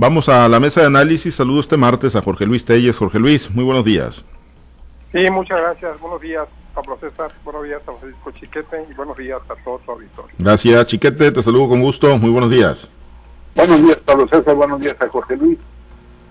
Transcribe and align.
Vamos 0.00 0.30
a 0.30 0.48
la 0.48 0.58
mesa 0.58 0.80
de 0.80 0.86
análisis. 0.86 1.34
Saludo 1.34 1.60
este 1.60 1.76
martes 1.76 2.16
a 2.16 2.22
Jorge 2.22 2.46
Luis 2.46 2.64
Telles. 2.64 2.96
Jorge 2.96 3.18
Luis, 3.18 3.50
muy 3.50 3.64
buenos 3.64 3.84
días. 3.84 4.24
Sí, 5.12 5.28
muchas 5.28 5.60
gracias. 5.60 6.00
Buenos 6.00 6.22
días, 6.22 6.48
Pablo 6.74 6.96
César. 6.98 7.30
Buenos 7.44 7.64
días 7.64 7.82
a 7.86 7.92
Francisco 7.92 8.30
Chiquete 8.30 8.86
y 8.90 8.94
buenos 8.94 9.18
días 9.18 9.42
a 9.50 9.62
todos 9.62 9.82
los 9.86 9.96
auditores. 9.96 10.34
Gracias, 10.38 10.86
Chiquete. 10.86 11.32
Te 11.32 11.42
saludo 11.42 11.68
con 11.68 11.82
gusto. 11.82 12.16
Muy 12.16 12.30
buenos 12.30 12.50
días. 12.50 12.88
Buenos 13.54 13.82
días, 13.82 13.96
Pablo 13.98 14.26
César. 14.28 14.54
Buenos 14.54 14.80
días 14.80 14.96
a 14.98 15.06
Jorge 15.06 15.36
Luis 15.36 15.58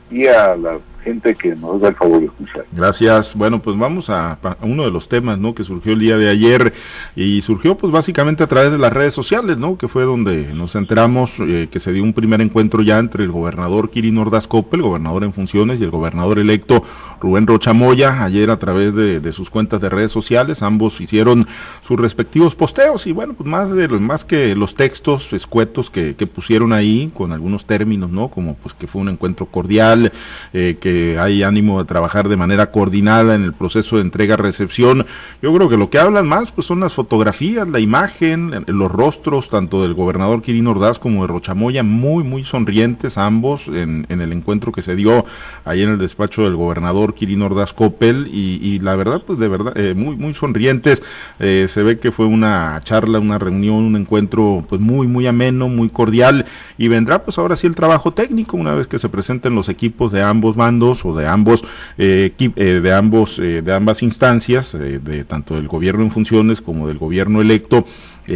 y 0.09 0.25
a 0.25 0.55
la 0.55 0.79
gente 1.03 1.35
que 1.35 1.55
nos 1.55 1.81
da 1.81 1.89
el 1.89 1.95
favor 1.95 2.19
de 2.19 2.25
escuchar. 2.27 2.65
Gracias. 2.71 3.35
Bueno, 3.35 3.59
pues 3.59 3.77
vamos 3.77 4.09
a, 4.09 4.37
uno 4.61 4.83
de 4.83 4.91
los 4.91 5.09
temas, 5.09 5.37
¿no? 5.37 5.55
Que 5.55 5.63
surgió 5.63 5.93
el 5.93 5.99
día 5.99 6.17
de 6.17 6.29
ayer 6.29 6.73
y 7.15 7.41
surgió 7.41 7.77
pues 7.77 7.91
básicamente 7.91 8.43
a 8.43 8.47
través 8.47 8.71
de 8.71 8.77
las 8.77 8.93
redes 8.93 9.13
sociales, 9.13 9.57
¿no? 9.57 9.77
Que 9.77 9.87
fue 9.87 10.03
donde 10.03 10.53
nos 10.53 10.75
enteramos 10.75 11.31
eh, 11.39 11.67
que 11.71 11.79
se 11.79 11.91
dio 11.91 12.03
un 12.03 12.13
primer 12.13 12.41
encuentro 12.41 12.81
ya 12.81 12.99
entre 12.99 13.23
el 13.23 13.31
gobernador 13.31 13.89
Kirin 13.89 14.17
Ordaz 14.17 14.47
Coppel, 14.47 14.79
el 14.79 14.85
gobernador 14.85 15.23
en 15.23 15.33
funciones, 15.33 15.79
y 15.79 15.83
el 15.83 15.91
gobernador 15.91 16.39
electo 16.39 16.83
Rubén 17.21 17.47
Rocha 17.47 17.73
Moya, 17.73 18.23
ayer 18.23 18.49
a 18.49 18.57
través 18.57 18.95
de, 18.95 19.31
sus 19.31 19.49
cuentas 19.49 19.81
de 19.81 19.89
redes 19.89 20.11
sociales, 20.11 20.63
ambos 20.63 20.99
hicieron 21.01 21.47
sus 21.87 21.99
respectivos 21.99 22.55
posteos 22.55 23.05
y 23.05 23.11
bueno, 23.11 23.33
pues 23.33 23.47
más 23.47 23.69
de 23.71 23.87
más 23.87 24.25
que 24.25 24.55
los 24.55 24.75
textos 24.75 25.33
escuetos 25.33 25.89
que, 25.89 26.15
que 26.15 26.27
pusieron 26.27 26.73
ahí 26.73 27.11
con 27.13 27.31
algunos 27.31 27.65
términos, 27.65 28.09
¿no? 28.09 28.29
Como 28.29 28.55
pues 28.55 28.73
que 28.73 28.87
fue 28.87 29.01
un 29.01 29.09
encuentro 29.09 29.45
cordial, 29.45 30.11
eh, 30.53 30.77
que 30.79 30.88
hay 31.19 31.43
ánimo 31.43 31.79
de 31.79 31.85
trabajar 31.85 32.29
de 32.29 32.37
manera 32.37 32.71
coordinada 32.71 33.35
en 33.35 33.43
el 33.43 33.53
proceso 33.53 33.97
de 33.97 34.03
entrega-recepción. 34.03 35.05
Yo 35.41 35.53
creo 35.53 35.69
que 35.69 35.77
lo 35.77 35.89
que 35.89 35.99
hablan 35.99 36.27
más 36.27 36.51
pues 36.51 36.67
son 36.67 36.79
las 36.79 36.93
fotografías, 36.93 37.67
la 37.67 37.79
imagen, 37.79 38.65
los 38.67 38.91
rostros 38.91 39.49
tanto 39.49 39.81
del 39.81 39.93
gobernador 39.93 40.41
Quirino 40.41 40.71
Ordaz 40.71 40.99
como 40.99 41.21
de 41.21 41.27
Rochamoya, 41.27 41.83
muy, 41.83 42.23
muy 42.23 42.43
sonrientes 42.43 43.17
ambos 43.17 43.67
en, 43.67 44.05
el 44.09 44.33
encuentro 44.33 44.71
que 44.71 44.81
se 44.81 44.95
dio 44.95 45.25
ahí 45.65 45.83
en 45.83 45.89
el 45.89 45.97
despacho 45.97 46.43
del 46.43 46.55
gobernador 46.55 47.13
Quirino 47.13 47.45
Ordaz 47.45 47.73
Coppel 47.73 48.29
y, 48.31 48.79
la 48.79 48.95
verdad, 48.95 49.23
pues 49.25 49.39
de 49.39 49.47
verdad, 49.47 49.77
eh, 49.77 49.93
muy, 49.93 50.15
muy 50.15 50.33
sonrientes. 50.33 51.03
Eh, 51.39 51.67
se 51.69 51.83
ve 51.83 51.99
que 51.99 52.11
fue 52.11 52.25
una 52.25 52.81
charla, 52.83 53.19
una 53.19 53.39
reunión, 53.39 53.83
un 53.83 53.95
encuentro 53.95 54.63
pues 54.67 54.81
muy, 54.81 55.07
muy 55.07 55.27
ameno, 55.27 55.67
muy 55.67 55.89
cordial 55.89 56.45
y 56.77 56.87
vendrá 56.87 57.23
pues 57.23 57.37
ahora 57.37 57.55
sí 57.55 57.67
el 57.67 57.75
trabajo 57.75 58.13
técnico 58.13 58.57
una 58.57 58.73
vez 58.73 58.87
que 58.87 58.99
se 58.99 59.09
presenten 59.09 59.55
los 59.55 59.69
equipos 59.69 60.11
de 60.11 60.21
ambos 60.21 60.55
bandos 60.55 60.78
o 60.81 61.15
de 61.15 61.27
ambos 61.27 61.63
eh, 61.97 62.33
eh, 62.37 62.63
de 62.81 62.93
ambos 62.93 63.37
eh, 63.39 63.61
de 63.61 63.73
ambas 63.73 64.01
instancias 64.01 64.71
de 64.73 65.23
tanto 65.25 65.55
del 65.55 65.67
gobierno 65.67 66.03
en 66.03 66.11
funciones 66.11 66.61
como 66.61 66.87
del 66.87 66.97
gobierno 66.97 67.41
electo 67.41 67.85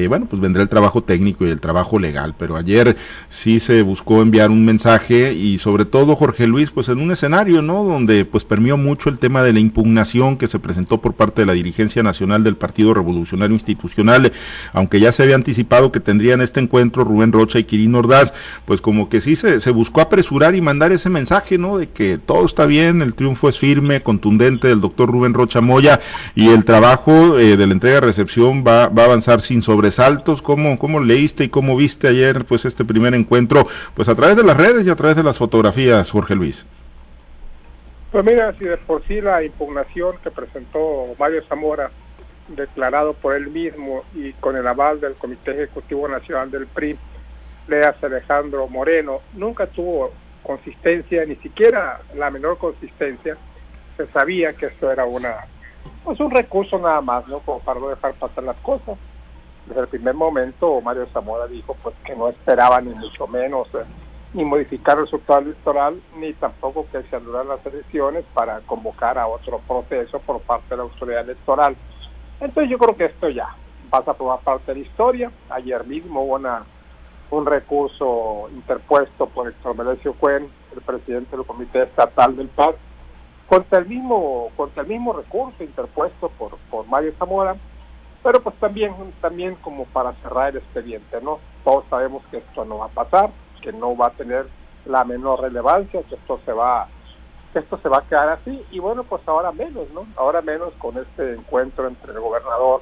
bueno, 0.07 0.25
pues 0.27 0.41
vendrá 0.41 0.63
el 0.63 0.69
trabajo 0.69 1.03
técnico 1.03 1.45
y 1.45 1.49
el 1.49 1.59
trabajo 1.59 1.99
legal, 1.99 2.33
pero 2.37 2.55
ayer 2.55 2.97
sí 3.29 3.59
se 3.59 3.83
buscó 3.83 4.21
enviar 4.21 4.49
un 4.49 4.65
mensaje 4.65 5.33
y 5.33 5.59
sobre 5.59 5.85
todo 5.85 6.15
Jorge 6.15 6.47
Luis, 6.47 6.71
pues 6.71 6.89
en 6.89 6.99
un 6.99 7.11
escenario, 7.11 7.61
¿no? 7.61 7.83
Donde 7.83 8.25
pues 8.25 8.43
permió 8.43 8.75
mucho 8.75 9.09
el 9.09 9.19
tema 9.19 9.43
de 9.43 9.53
la 9.53 9.59
impugnación 9.59 10.37
que 10.37 10.47
se 10.47 10.59
presentó 10.59 10.99
por 10.99 11.13
parte 11.13 11.43
de 11.43 11.45
la 11.45 11.53
dirigencia 11.53 12.01
nacional 12.01 12.43
del 12.43 12.55
Partido 12.55 12.93
Revolucionario 12.93 13.53
Institucional, 13.53 14.31
aunque 14.73 14.99
ya 14.99 15.11
se 15.11 15.23
había 15.23 15.35
anticipado 15.35 15.91
que 15.91 15.99
tendrían 15.99 16.41
este 16.41 16.59
encuentro 16.59 17.03
Rubén 17.03 17.31
Rocha 17.31 17.59
y 17.59 17.63
Quirino 17.63 17.99
Ordaz, 17.99 18.33
pues 18.65 18.81
como 18.81 19.09
que 19.09 19.21
sí 19.21 19.35
se, 19.35 19.59
se 19.59 19.71
buscó 19.71 20.01
apresurar 20.01 20.55
y 20.55 20.61
mandar 20.61 20.91
ese 20.91 21.09
mensaje, 21.09 21.57
¿no? 21.57 21.77
De 21.77 21.89
que 21.89 22.17
todo 22.17 22.45
está 22.45 22.65
bien, 22.65 23.01
el 23.01 23.15
triunfo 23.15 23.49
es 23.49 23.57
firme, 23.59 24.01
contundente 24.01 24.67
del 24.67 24.81
doctor 24.81 25.11
Rubén 25.11 25.33
Rocha 25.33 25.61
Moya 25.61 25.99
y 26.35 26.49
el 26.49 26.65
trabajo 26.65 27.37
eh, 27.37 27.57
de 27.57 27.67
la 27.67 27.73
entrega-recepción 27.73 28.63
va, 28.65 28.89
va 28.89 29.03
a 29.03 29.05
avanzar 29.05 29.41
sin 29.41 29.61
sobre 29.61 29.82
sobresaltos? 29.83 30.41
¿Cómo, 30.41 30.79
¿Cómo 30.79 31.01
leíste 31.01 31.43
y 31.43 31.49
cómo 31.49 31.75
viste 31.75 32.07
ayer 32.07 32.45
pues 32.45 32.63
este 32.63 32.85
primer 32.85 33.13
encuentro 33.13 33.67
pues 33.95 34.07
a 34.07 34.15
través 34.15 34.37
de 34.37 34.43
las 34.43 34.55
redes 34.55 34.87
y 34.87 34.89
a 34.89 34.95
través 34.95 35.17
de 35.17 35.23
las 35.23 35.37
fotografías, 35.37 36.09
Jorge 36.09 36.35
Luis? 36.35 36.65
Pues 38.09 38.23
mira, 38.23 38.53
si 38.57 38.63
de 38.63 38.77
por 38.77 39.05
sí 39.07 39.19
la 39.19 39.43
impugnación 39.43 40.15
que 40.23 40.31
presentó 40.31 41.07
Mario 41.19 41.43
Zamora, 41.49 41.91
declarado 42.47 43.13
por 43.13 43.35
él 43.35 43.47
mismo 43.47 44.03
y 44.15 44.31
con 44.33 44.55
el 44.55 44.65
aval 44.65 45.01
del 45.01 45.15
Comité 45.15 45.51
Ejecutivo 45.51 46.07
Nacional 46.07 46.49
del 46.49 46.67
PRI, 46.67 46.97
leas 47.67 48.01
Alejandro 48.01 48.67
Moreno, 48.69 49.19
nunca 49.33 49.67
tuvo 49.67 50.13
consistencia, 50.43 51.25
ni 51.25 51.35
siquiera 51.37 51.99
la 52.15 52.29
menor 52.29 52.57
consistencia, 52.57 53.35
se 53.97 54.07
sabía 54.07 54.53
que 54.53 54.67
esto 54.67 54.89
era 54.89 55.03
una 55.03 55.35
pues 56.05 56.19
un 56.21 56.31
recurso 56.31 56.79
nada 56.79 57.01
más, 57.01 57.27
¿no? 57.27 57.39
Como 57.39 57.59
para 57.59 57.79
no 57.79 57.89
dejar 57.89 58.13
pasar 58.13 58.43
las 58.45 58.57
cosas 58.57 58.97
desde 59.65 59.81
el 59.81 59.87
primer 59.87 60.13
momento 60.13 60.81
Mario 60.81 61.07
Zamora 61.13 61.47
dijo 61.47 61.75
pues 61.81 61.95
que 62.05 62.15
no 62.15 62.27
esperaba 62.27 62.81
ni 62.81 62.93
mucho 62.93 63.27
menos 63.27 63.67
eh, 63.73 63.83
ni 64.33 64.43
modificar 64.43 64.97
el 64.97 65.05
resultado 65.05 65.39
electoral 65.41 66.01
ni 66.17 66.33
tampoco 66.33 66.87
que 66.91 67.03
se 67.03 67.15
anularan 67.15 67.49
las 67.49 67.65
elecciones 67.65 68.25
para 68.33 68.59
convocar 68.61 69.17
a 69.17 69.27
otro 69.27 69.59
proceso 69.59 70.19
por 70.19 70.41
parte 70.41 70.69
de 70.69 70.77
la 70.77 70.83
autoridad 70.83 71.21
electoral. 71.21 71.75
Entonces 72.39 72.69
yo 72.69 72.77
creo 72.77 72.97
que 72.97 73.05
esto 73.05 73.29
ya 73.29 73.55
pasa 73.89 74.11
a 74.11 74.15
formar 74.15 74.39
parte 74.39 74.73
de 74.73 74.79
la 74.79 74.85
historia. 74.87 75.31
Ayer 75.49 75.85
mismo 75.85 76.23
hubo 76.23 76.39
un 77.29 77.45
recurso 77.45 78.49
interpuesto 78.51 79.27
por 79.27 79.47
Héctor 79.47 79.77
Melesio 79.77 80.13
Cuen, 80.13 80.47
el 80.75 80.81
presidente 80.81 81.35
del 81.37 81.45
Comité 81.45 81.83
Estatal 81.83 82.35
del 82.35 82.47
PAC, 82.47 82.75
contra 83.47 83.79
el 83.79 83.85
mismo, 83.85 84.49
contra 84.55 84.81
el 84.81 84.89
mismo 84.89 85.13
recurso 85.13 85.63
interpuesto 85.63 86.29
por, 86.29 86.57
por 86.71 86.87
Mario 86.87 87.13
Zamora, 87.19 87.55
pero 88.23 88.41
pues 88.41 88.55
también, 88.55 88.93
también 89.19 89.55
como 89.55 89.85
para 89.85 90.13
cerrar 90.21 90.51
el 90.51 90.57
expediente, 90.57 91.21
¿no? 91.21 91.39
Todos 91.63 91.83
sabemos 91.89 92.23
que 92.31 92.37
esto 92.37 92.63
no 92.63 92.79
va 92.79 92.85
a 92.85 92.89
pasar, 92.89 93.29
que 93.61 93.73
no 93.73 93.95
va 93.95 94.07
a 94.07 94.11
tener 94.11 94.47
la 94.85 95.03
menor 95.03 95.41
relevancia, 95.41 96.01
que 96.03 96.15
esto 96.15 96.39
se 96.45 96.53
va, 96.53 96.87
que 97.51 97.59
esto 97.59 97.77
se 97.83 97.89
va 97.89 97.99
a 97.99 98.07
quedar 98.07 98.29
así, 98.29 98.65
y 98.71 98.79
bueno, 98.79 99.03
pues 99.03 99.21
ahora 99.27 99.51
menos, 99.51 99.89
¿no? 99.93 100.07
Ahora 100.15 100.41
menos 100.41 100.73
con 100.75 100.97
este 100.97 101.33
encuentro 101.33 101.87
entre 101.87 102.13
el 102.13 102.19
gobernador 102.19 102.81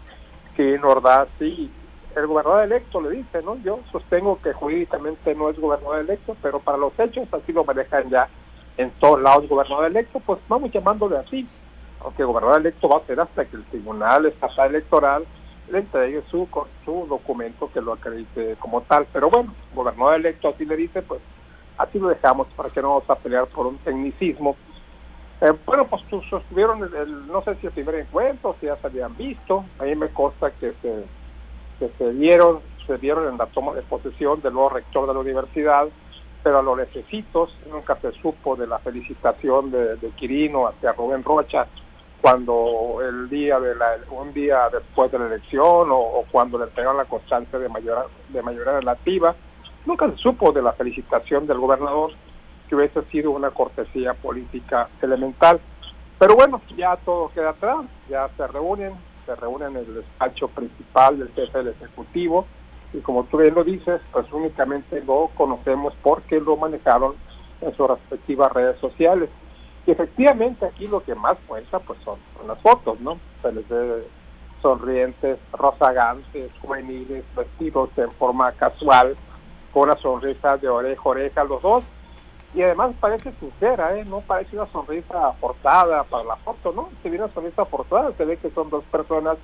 Kirin 0.55 0.83
Ordaz 0.83 1.27
y 1.39 1.71
el 2.15 2.27
gobernador 2.27 2.63
electo 2.63 3.01
le 3.01 3.09
dice, 3.09 3.41
¿no? 3.41 3.57
Yo 3.63 3.79
sostengo 3.91 4.39
que 4.41 4.53
jurídicamente 4.53 5.33
no 5.33 5.49
es 5.49 5.59
gobernador 5.59 5.99
electo, 5.99 6.35
pero 6.41 6.59
para 6.59 6.77
los 6.77 6.97
hechos 6.99 7.27
así 7.31 7.51
lo 7.51 7.63
manejan 7.63 8.09
ya 8.09 8.29
en 8.77 8.91
todos 8.99 9.21
lados 9.21 9.47
gobernador 9.47 9.85
electo, 9.85 10.19
pues 10.19 10.39
vamos 10.47 10.71
llamándole 10.71 11.17
así, 11.17 11.47
aunque 12.03 12.23
el 12.23 12.27
gobernador 12.27 12.61
electo 12.61 12.89
va 12.89 12.97
a 12.97 13.05
ser 13.05 13.19
hasta 13.19 13.45
que 13.45 13.55
el 13.55 13.65
Tribunal 13.65 14.25
Estatal 14.25 14.69
Electoral 14.69 15.25
le 15.71 15.79
entregue 15.79 16.21
su, 16.29 16.47
su 16.85 17.07
documento 17.07 17.69
que 17.71 17.81
lo 17.81 17.93
acredite 17.93 18.55
como 18.59 18.81
tal. 18.81 19.07
Pero 19.11 19.29
bueno, 19.29 19.53
el 19.69 19.75
gobernador 19.75 20.15
electo 20.15 20.49
así 20.49 20.65
le 20.65 20.75
dice, 20.75 21.01
pues 21.01 21.21
así 21.77 21.99
lo 21.99 22.09
dejamos 22.09 22.47
para 22.55 22.69
que 22.69 22.81
no 22.81 22.89
vamos 22.89 23.09
a 23.09 23.15
pelear 23.15 23.47
por 23.47 23.67
un 23.67 23.77
tecnicismo. 23.79 24.55
Eh, 25.41 25.53
bueno, 25.65 25.87
pues 25.87 26.03
sostuvieron, 26.29 26.83
el, 26.83 27.27
no 27.27 27.41
sé 27.43 27.55
si 27.55 27.67
el 27.67 27.73
primer 27.73 27.95
encuentro, 27.95 28.55
si 28.59 28.67
ya 28.67 28.75
se 28.77 28.87
habían 28.87 29.15
visto, 29.17 29.65
a 29.79 29.85
mí 29.85 29.95
me 29.95 30.09
consta 30.09 30.51
que 30.51 30.73
se, 30.81 31.03
que 31.79 31.89
se 31.97 32.13
dieron, 32.13 32.59
se 32.85 32.97
dieron 32.97 33.27
en 33.27 33.37
la 33.37 33.47
toma 33.47 33.73
de 33.73 33.81
posesión 33.81 34.41
del 34.41 34.53
nuevo 34.53 34.69
rector 34.69 35.07
de 35.07 35.13
la 35.13 35.19
universidad, 35.19 35.87
pero 36.43 36.59
a 36.59 36.61
los 36.61 36.77
necesitos 36.77 37.55
nunca 37.71 37.95
se 38.01 38.11
supo 38.13 38.55
de 38.55 38.67
la 38.67 38.77
felicitación 38.79 39.71
de, 39.71 39.95
de 39.95 40.09
Quirino 40.11 40.67
hacia 40.67 40.93
Rubén 40.93 41.23
Rocha, 41.23 41.67
cuando 42.21 42.99
el 43.01 43.29
día 43.29 43.59
de 43.59 43.75
la, 43.75 43.97
un 44.11 44.31
día 44.33 44.69
después 44.71 45.11
de 45.11 45.19
la 45.19 45.25
elección 45.25 45.89
o, 45.91 46.23
cuando 46.31 46.57
le 46.59 46.65
entregaron 46.65 46.97
la 46.97 47.05
constancia 47.05 47.57
de 47.57 47.67
mayoría, 47.67 48.05
de 48.29 48.41
mayoría 48.41 48.79
relativa, 48.79 49.35
nunca 49.85 50.09
se 50.11 50.17
supo 50.17 50.51
de 50.51 50.61
la 50.61 50.73
felicitación 50.73 51.47
del 51.47 51.57
gobernador, 51.57 52.11
que 52.69 52.75
hubiese 52.75 53.01
sido 53.05 53.31
una 53.31 53.49
cortesía 53.49 54.13
política 54.13 54.87
elemental. 55.01 55.59
Pero 56.19 56.35
bueno, 56.35 56.61
ya 56.77 56.95
todo 56.97 57.31
queda 57.33 57.49
atrás, 57.49 57.85
ya 58.07 58.29
se 58.29 58.47
reúnen, 58.47 58.93
se 59.25 59.35
reúnen 59.35 59.71
en 59.71 59.77
el 59.77 59.95
despacho 59.95 60.47
principal 60.47 61.17
del 61.17 61.29
jefe 61.29 61.57
del 61.57 61.69
Ejecutivo, 61.69 62.45
y 62.93 62.99
como 62.99 63.23
tú 63.23 63.37
bien 63.37 63.55
lo 63.55 63.63
dices, 63.63 64.01
pues 64.11 64.31
únicamente 64.31 65.01
lo 65.05 65.31
conocemos 65.35 65.93
porque 66.03 66.39
lo 66.39 66.57
manejaron 66.57 67.15
en 67.61 67.75
sus 67.75 67.87
respectivas 67.87 68.51
redes 68.51 68.77
sociales. 68.79 69.29
Y 69.85 69.91
efectivamente 69.91 70.65
aquí 70.65 70.87
lo 70.87 71.03
que 71.03 71.15
más 71.15 71.37
cuenta 71.47 71.79
pues 71.79 71.99
son, 72.03 72.19
las 72.47 72.59
fotos, 72.61 72.99
¿no? 72.99 73.17
Se 73.41 73.51
les 73.51 73.67
ve 73.67 74.03
sonrientes, 74.61 75.39
rozagantes, 75.53 76.51
juveniles, 76.61 77.23
vestidos 77.35 77.89
en 77.97 78.11
forma 78.11 78.51
casual, 78.51 79.15
con 79.73 79.83
una 79.83 79.97
sonrisa 79.97 80.57
de 80.57 80.69
oreja 80.69 81.01
a 81.03 81.09
oreja 81.09 81.43
los 81.43 81.61
dos. 81.61 81.83
Y 82.53 82.61
además 82.61 82.91
parece 82.99 83.31
sincera, 83.39 83.97
¿eh? 83.97 84.05
No 84.05 84.19
parece 84.21 84.57
una 84.57 84.67
sonrisa 84.67 85.31
forzada 85.39 86.03
para 86.03 86.23
la 86.25 86.35
foto, 86.37 86.73
¿no? 86.73 86.89
Se 87.01 87.09
ve 87.09 87.17
una 87.17 87.29
sonrisa 87.29 87.65
forzada, 87.65 88.11
se 88.17 88.25
ve 88.25 88.37
que 88.37 88.51
son 88.51 88.69
dos 88.69 88.83
personas 88.85 89.37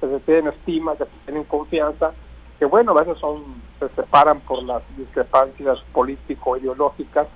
que 0.00 0.08
se 0.08 0.20
tienen 0.20 0.48
estima, 0.48 0.96
que 0.96 1.04
se 1.04 1.10
tienen 1.24 1.44
confianza, 1.44 2.12
que 2.58 2.64
bueno, 2.64 2.92
a 2.92 3.02
veces 3.02 3.18
son, 3.18 3.62
se 3.78 3.88
separan 3.90 4.40
por 4.40 4.62
las 4.62 4.82
discrepancias 4.96 5.78
político-ideológicas, 5.92 7.26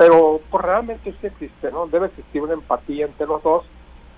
pero 0.00 0.40
pues, 0.50 0.64
realmente 0.64 1.14
sí 1.20 1.26
existe, 1.26 1.70
¿no? 1.70 1.86
Debe 1.86 2.06
existir 2.06 2.40
una 2.40 2.54
empatía 2.54 3.04
entre 3.04 3.26
los 3.26 3.42
dos, 3.42 3.66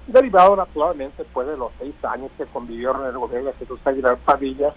derivado 0.06 0.54
naturalmente 0.54 1.24
pues 1.32 1.48
de 1.48 1.56
los 1.56 1.72
seis 1.76 1.92
años 2.04 2.30
que 2.38 2.46
convivieron 2.46 3.02
en 3.02 3.08
el 3.08 3.18
gobierno 3.18 3.48
de 3.48 3.56
Jesús 3.56 3.80
Aguilar 3.84 4.16
Padilla 4.18 4.72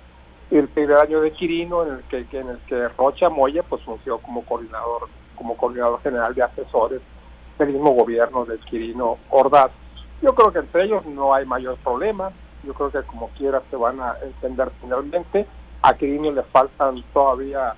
y 0.50 0.58
el 0.58 0.68
primer 0.68 0.98
año 0.98 1.22
de 1.22 1.32
Quirino 1.32 1.84
en 1.84 1.94
el 1.94 2.04
que, 2.06 2.40
en 2.40 2.50
el 2.50 2.58
que 2.68 2.88
Rocha 2.88 3.30
Moya 3.30 3.62
pues 3.62 3.84
funcionó 3.84 4.18
como 4.18 4.44
coordinador 4.46 5.08
como 5.36 5.56
coordinador 5.56 6.02
general 6.02 6.34
de 6.34 6.42
asesores 6.42 7.02
del 7.60 7.74
mismo 7.74 7.92
gobierno 7.92 8.44
del 8.44 8.60
Quirino 8.62 9.20
Ordaz. 9.30 9.70
Yo 10.24 10.34
creo 10.34 10.52
que 10.52 10.60
entre 10.60 10.86
ellos 10.86 11.06
no 11.06 11.36
hay 11.36 11.46
mayor 11.46 11.78
problema, 11.84 12.32
yo 12.64 12.74
creo 12.74 12.90
que 12.90 13.04
como 13.04 13.30
quiera 13.38 13.62
se 13.70 13.76
van 13.76 14.00
a 14.00 14.16
entender 14.24 14.72
finalmente. 14.82 15.46
A 15.84 15.94
Quirino 15.94 16.32
le 16.32 16.42
faltan 16.42 17.04
todavía 17.14 17.76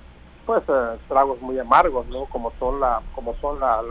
pues 0.48 0.62
eh, 0.66 0.98
tragos 1.08 1.42
muy 1.42 1.58
amargos, 1.58 2.06
¿no? 2.06 2.24
Como 2.24 2.50
son 2.58 2.80
la 2.80 3.02
como 3.14 3.34
son 3.34 3.60
la, 3.60 3.82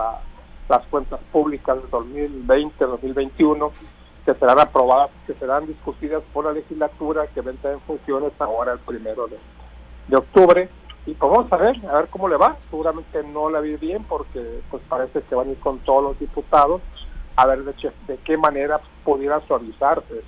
las 0.68 0.88
cuentas 0.88 1.20
públicas 1.32 1.78
del 1.78 1.92
2020-2021 1.92 3.70
que 4.26 4.34
serán 4.34 4.60
aprobadas, 4.60 5.12
que 5.28 5.36
serán 5.36 5.68
discutidas 5.68 6.24
por 6.34 6.46
la 6.46 6.54
legislatura, 6.54 7.28
que 7.28 7.42
venta 7.42 7.72
en 7.72 7.80
funciones 7.82 8.32
ahora 8.40 8.74
el 8.74 8.80
primero 8.80 9.28
de, 9.28 9.38
de 10.08 10.18
octubre. 10.18 10.68
Y 11.06 11.14
pues 11.14 11.32
vamos 11.32 11.54
a 11.54 11.58
ver, 11.58 11.76
a 11.86 11.98
ver 11.98 12.08
cómo 12.08 12.28
le 12.28 12.38
va. 12.38 12.58
Seguramente 12.72 13.22
no 13.22 13.52
le 13.52 13.60
va 13.60 13.64
a 13.64 13.68
ir 13.68 13.80
bien 13.80 14.04
porque 14.06 14.62
pues 14.72 14.82
parece 14.90 15.22
que 15.22 15.36
van 15.36 15.50
a 15.50 15.52
ir 15.52 15.60
con 15.60 15.78
todos 15.80 16.04
los 16.04 16.20
diputados 16.20 16.82
a 17.36 17.46
ver 17.46 17.66
de, 17.66 17.92
de 18.08 18.18
qué 18.26 18.36
manera 18.36 18.82
pudiera 19.04 19.40
suavizarse 19.42 20.24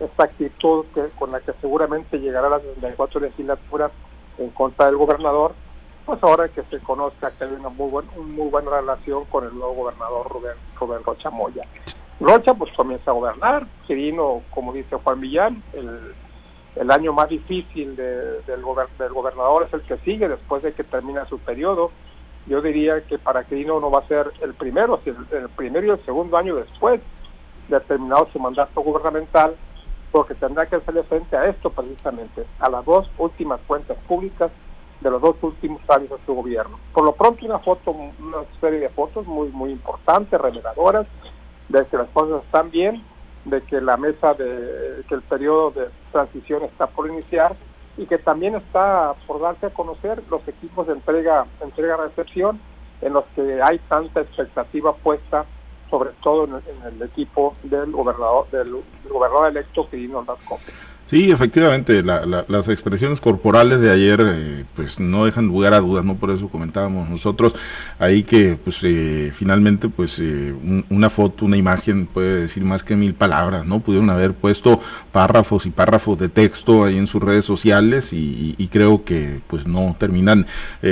esta 0.00 0.24
actitud 0.24 0.86
que, 0.94 1.02
con 1.18 1.32
la 1.32 1.40
que 1.40 1.52
seguramente 1.60 2.18
llegará 2.18 2.46
a 2.46 2.50
las 2.50 2.62
74 2.62 3.20
legislaturas 3.20 3.92
en 4.38 4.48
contra 4.50 4.86
del 4.86 4.96
gobernador, 4.96 5.54
pues 6.06 6.22
ahora 6.22 6.48
que 6.48 6.62
se 6.70 6.78
conozca 6.78 7.32
que 7.32 7.44
hay 7.44 7.50
una 7.50 7.68
muy, 7.68 7.90
buen, 7.90 8.06
muy 8.16 8.48
buena 8.48 8.70
relación 8.70 9.24
con 9.24 9.44
el 9.44 9.52
nuevo 9.52 9.74
gobernador 9.74 10.28
Rubén, 10.30 10.54
Rubén 10.78 11.02
Rocha 11.04 11.30
Moya. 11.30 11.64
Rocha 12.20 12.54
pues 12.54 12.72
comienza 12.74 13.10
a 13.10 13.14
gobernar, 13.14 13.66
vino, 13.88 14.42
como 14.50 14.72
dice 14.72 14.96
Juan 14.96 15.20
Villán, 15.20 15.62
el, 15.72 16.14
el 16.76 16.90
año 16.92 17.12
más 17.12 17.28
difícil 17.28 17.96
de, 17.96 18.40
del, 18.42 18.62
del, 18.98 19.12
gobernador 19.12 19.64
es 19.64 19.74
el 19.74 19.82
que 19.82 19.98
sigue 19.98 20.28
después 20.28 20.62
de 20.62 20.72
que 20.72 20.84
termina 20.84 21.26
su 21.26 21.40
periodo. 21.40 21.90
Yo 22.46 22.62
diría 22.62 23.00
que 23.02 23.18
para 23.18 23.42
Quirino 23.42 23.80
no 23.80 23.90
va 23.90 23.98
a 23.98 24.08
ser 24.08 24.30
el 24.40 24.54
primero, 24.54 25.00
sino 25.02 25.18
el 25.32 25.48
primero 25.48 25.86
y 25.86 25.90
el 25.90 26.04
segundo 26.04 26.36
año 26.36 26.54
después 26.54 27.00
de 27.68 27.80
terminado 27.80 28.28
su 28.32 28.38
mandato 28.38 28.80
gubernamental, 28.80 29.56
porque 30.12 30.36
tendrá 30.36 30.66
que 30.66 30.76
hacerle 30.76 31.02
frente 31.02 31.36
a 31.36 31.46
esto 31.46 31.70
precisamente, 31.70 32.46
a 32.60 32.68
las 32.68 32.84
dos 32.84 33.10
últimas 33.18 33.60
cuentas 33.66 33.96
públicas 34.06 34.52
de 35.00 35.10
los 35.10 35.20
dos 35.20 35.36
últimos 35.42 35.80
años 35.90 36.10
de 36.10 36.16
su 36.24 36.34
gobierno. 36.34 36.78
Por 36.92 37.04
lo 37.04 37.12
pronto 37.14 37.44
una 37.44 37.58
foto, 37.58 37.90
una 37.90 38.38
serie 38.60 38.80
de 38.80 38.88
fotos 38.88 39.26
muy 39.26 39.48
muy 39.48 39.70
importantes, 39.70 40.40
reveladoras, 40.40 41.06
de 41.68 41.84
que 41.86 41.96
las 41.96 42.08
cosas 42.10 42.44
están 42.44 42.70
bien, 42.70 43.04
de 43.44 43.62
que 43.62 43.80
la 43.80 43.96
mesa 43.96 44.34
de 44.34 45.04
que 45.08 45.14
el 45.14 45.22
periodo 45.22 45.70
de 45.70 45.88
transición 46.12 46.64
está 46.64 46.86
por 46.86 47.08
iniciar 47.08 47.56
y 47.96 48.06
que 48.06 48.18
también 48.18 48.54
está 48.54 49.14
por 49.26 49.40
darse 49.40 49.66
a 49.66 49.70
conocer 49.70 50.22
los 50.30 50.46
equipos 50.48 50.86
de 50.86 50.94
entrega 50.94 51.46
entrega 51.60 51.96
recepción 51.96 52.60
en 53.00 53.12
los 53.12 53.24
que 53.34 53.62
hay 53.62 53.78
tanta 53.88 54.20
expectativa 54.20 54.94
puesta 54.94 55.46
sobre 55.90 56.10
todo 56.22 56.44
en 56.44 56.82
el, 56.84 57.02
equipo 57.02 57.54
del 57.62 57.92
gobernador 57.92 58.50
del, 58.50 58.82
gobernador 59.08 59.50
electo 59.50 59.88
Quirino 59.88 60.18
Ordaz 60.18 60.38
Sí, 61.08 61.30
efectivamente, 61.30 62.02
las 62.02 62.66
expresiones 62.68 63.20
corporales 63.20 63.78
de 63.80 63.92
ayer 63.92 64.20
eh, 64.24 64.64
pues 64.74 64.98
no 64.98 65.24
dejan 65.24 65.46
lugar 65.46 65.72
a 65.72 65.78
dudas, 65.78 66.04
¿no? 66.04 66.18
Por 66.18 66.30
eso 66.32 66.48
comentábamos 66.48 67.08
nosotros 67.08 67.54
ahí 68.00 68.24
que 68.24 68.56
pues 68.56 68.78
eh, 68.82 69.30
finalmente 69.32 69.88
pues 69.88 70.18
eh, 70.18 70.52
una 70.90 71.08
foto, 71.08 71.44
una 71.44 71.56
imagen 71.56 72.08
puede 72.08 72.40
decir 72.40 72.64
más 72.64 72.82
que 72.82 72.96
mil 72.96 73.14
palabras, 73.14 73.64
¿no? 73.64 73.78
Pudieron 73.78 74.10
haber 74.10 74.34
puesto 74.34 74.80
párrafos 75.12 75.64
y 75.66 75.70
párrafos 75.70 76.18
de 76.18 76.28
texto 76.28 76.82
ahí 76.82 76.96
en 76.98 77.06
sus 77.06 77.22
redes 77.22 77.44
sociales 77.44 78.12
y, 78.12 78.56
y 78.58 78.66
creo 78.66 79.04
que 79.04 79.42
pues 79.46 79.64
no 79.64 79.94
terminan 80.00 80.46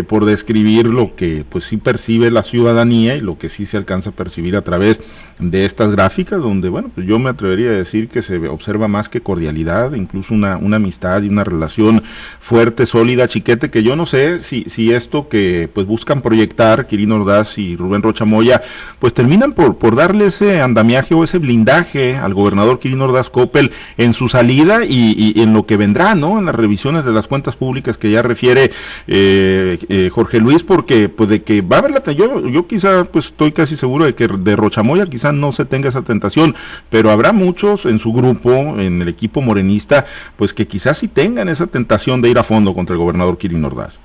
por 0.09 0.25
describir 0.25 0.87
lo 0.87 1.17
que 1.17 1.45
pues 1.49 1.65
sí 1.65 1.77
percibe 1.77 2.31
la 2.31 2.45
ciudadanía 2.45 3.17
y 3.17 3.21
lo 3.21 3.37
que 3.39 3.49
sí 3.49 3.67
se 3.67 3.77
alcanza 3.77 4.11
a 4.11 4.13
percibir 4.13 4.55
a 4.57 4.63
través 4.63 5.01
de 5.39 5.65
estas 5.65 5.91
gráficas 5.91 6.41
donde 6.41 6.69
bueno 6.69 6.91
pues 6.95 7.07
yo 7.07 7.19
me 7.19 7.31
atrevería 7.31 7.71
a 7.71 7.73
decir 7.73 8.09
que 8.09 8.23
se 8.23 8.37
observa 8.49 8.89
más 8.89 9.09
que 9.09 9.21
cordialidad, 9.21 9.95
incluso 10.05 10.33
una, 10.33 10.57
una 10.57 10.77
amistad 10.77 11.23
y 11.23 11.29
una 11.29 11.45
relación 11.45 12.03
fuerte, 12.41 12.87
sólida, 12.87 13.29
chiquete, 13.29 13.71
que 13.71 13.83
yo 13.83 13.97
no 13.97 14.07
sé 14.07 14.41
si, 14.41 14.65
si 14.69 14.93
esto 14.93 15.29
que 15.29 15.69
pues 15.73 15.87
buscan 15.87 16.23
proyectar 16.23 16.87
Quirino 16.87 17.17
Ordaz 17.17 17.59
y 17.59 17.77
Rubén 17.77 18.03
Rocha 18.03 18.25
Moya, 18.25 18.63
pues 18.99 19.13
terminan 19.13 19.53
por, 19.53 19.79
por 19.79 19.97
darle 19.97 20.27
ese 20.27 20.61
andamiaje 20.61 21.15
o 21.15 21.25
ese 21.25 21.39
blindaje 21.39 22.17
al 22.17 22.35
gobernador 22.35 22.79
Quirino 22.79 23.07
Ordaz 23.07 23.31
Coppel 23.31 23.73
en 23.97 24.15
su 24.15 24.29
salida 24.29 24.85
y, 24.85 25.35
y, 25.35 25.43
en 25.43 25.53
lo 25.53 25.67
que 25.67 25.77
vendrá, 25.77 26.15
¿no? 26.15 26.39
En 26.39 26.47
las 26.47 26.55
revisiones 26.55 27.05
de 27.05 27.13
las 27.13 27.29
cuentas 27.29 27.57
públicas 27.57 27.97
que 27.97 28.11
ya 28.11 28.23
refiere 28.23 28.71
eh, 29.07 29.79
eh, 29.89 30.11
Jorge 30.13 30.39
Luis, 30.41 30.63
porque 30.63 31.09
pues 31.09 31.29
de 31.29 31.43
que 31.43 31.63
va 31.63 31.77
a 31.77 31.79
haber 31.81 31.93
la 31.93 32.13
yo, 32.13 32.47
yo 32.47 32.67
quizá 32.67 33.05
pues 33.05 33.27
estoy 33.27 33.53
casi 33.53 33.77
seguro 33.77 34.05
de 34.05 34.15
que 34.15 34.29
de 34.29 34.57
Rochamoya 34.57 35.07
quizá 35.07 35.33
no 35.33 35.53
se 35.53 35.65
tenga 35.65 35.89
esa 35.89 36.03
tentación, 36.03 36.55
pero 36.91 37.11
habrá 37.11 37.33
muchos 37.33 37.87
en 37.87 37.99
su 37.99 38.13
grupo, 38.13 38.53
en 38.53 39.01
el 39.01 39.09
equipo 39.09 39.41
morenista, 39.41 39.94
pues 40.37 40.53
que 40.53 40.67
quizás 40.67 40.99
sí 40.99 41.09
tengan 41.09 41.49
esa 41.49 41.67
tentación 41.67 42.23
de 42.23 42.31
ir 42.31 42.39
a 42.39 42.43
fondo 42.43 42.75
contra 42.75 42.95
el 42.95 43.01
gobernador 43.01 43.39
Kirin 43.39 43.65
Ordaz. 43.65 44.01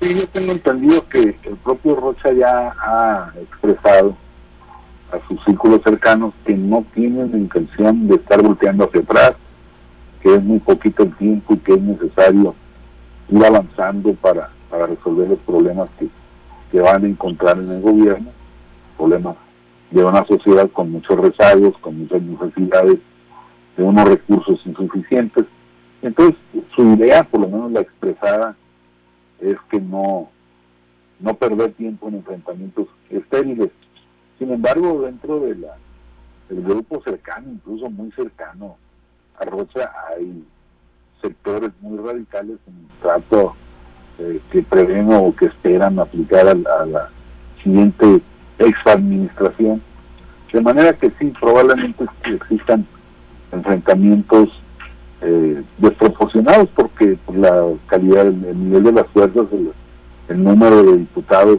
Sí, 0.00 0.14
yo 0.14 0.26
tengo 0.28 0.52
entendido 0.52 1.08
que 1.08 1.36
el 1.44 1.56
propio 1.62 1.94
Rocha 1.94 2.32
ya 2.32 2.74
ha 2.80 3.32
expresado 3.40 4.16
a 5.12 5.28
sus 5.28 5.42
círculos 5.44 5.80
cercanos 5.82 6.34
que 6.44 6.54
no 6.54 6.84
tienen 6.94 7.30
la 7.30 7.38
intención 7.38 8.08
de 8.08 8.16
estar 8.16 8.42
volteando 8.42 8.84
hacia 8.84 9.00
atrás, 9.00 9.34
que 10.22 10.34
es 10.34 10.42
muy 10.42 10.58
poquito 10.58 11.04
el 11.04 11.14
tiempo 11.16 11.54
y 11.54 11.58
que 11.58 11.74
es 11.74 11.80
necesario 11.80 12.54
ir 13.28 13.44
avanzando 13.44 14.12
para, 14.14 14.50
para 14.70 14.86
resolver 14.86 15.28
los 15.28 15.38
problemas 15.40 15.88
que, 15.98 16.08
que 16.70 16.80
van 16.80 17.04
a 17.04 17.08
encontrar 17.08 17.58
en 17.58 17.70
el 17.70 17.80
gobierno, 17.80 18.30
problemas 18.96 19.36
de 19.90 20.04
una 20.04 20.24
sociedad 20.26 20.68
con 20.70 20.90
muchos 20.90 21.18
rezagos, 21.18 21.76
con 21.78 21.98
muchas 21.98 22.22
necesidades 22.22 22.98
de 23.76 23.82
unos 23.82 24.08
recursos 24.08 24.60
insuficientes. 24.66 25.44
Entonces, 26.02 26.36
su 26.74 26.94
idea, 26.94 27.22
por 27.24 27.40
lo 27.40 27.48
menos 27.48 27.72
la 27.72 27.80
expresada, 27.80 28.56
es 29.40 29.56
que 29.70 29.80
no, 29.80 30.30
no 31.20 31.34
perder 31.34 31.72
tiempo 31.72 32.08
en 32.08 32.16
enfrentamientos 32.16 32.88
estériles. 33.10 33.70
Sin 34.38 34.50
embargo, 34.52 35.02
dentro 35.02 35.40
de 35.40 35.54
la, 35.56 35.76
del 36.48 36.62
grupo 36.62 37.02
cercano, 37.02 37.50
incluso 37.52 37.88
muy 37.90 38.10
cercano 38.12 38.76
a 39.38 39.44
Rocha, 39.44 39.90
hay 40.08 40.44
sectores 41.20 41.70
muy 41.80 41.98
radicales 41.98 42.58
en 42.66 42.74
el 42.74 43.00
trato 43.00 43.54
eh, 44.18 44.40
que 44.50 44.62
prevén 44.62 45.12
o 45.12 45.34
que 45.34 45.46
esperan 45.46 45.98
aplicar 45.98 46.48
a 46.48 46.50
a 46.50 46.86
la 46.86 47.10
siguiente 47.62 48.20
exadministración. 48.58 49.82
De 50.52 50.60
manera 50.60 50.92
que 50.92 51.10
sí, 51.18 51.32
probablemente 51.40 52.04
existan 52.24 52.86
enfrentamientos 53.52 54.48
eh, 55.20 55.62
desproporcionados 55.78 56.68
porque 56.74 57.16
la 57.32 57.64
calidad, 57.86 58.26
el, 58.26 58.58
nivel 58.58 58.84
de 58.84 58.92
las 58.92 59.06
fuerzas, 59.08 59.46
el, 60.28 60.42
número 60.42 60.82
de 60.82 60.96
diputados 60.96 61.58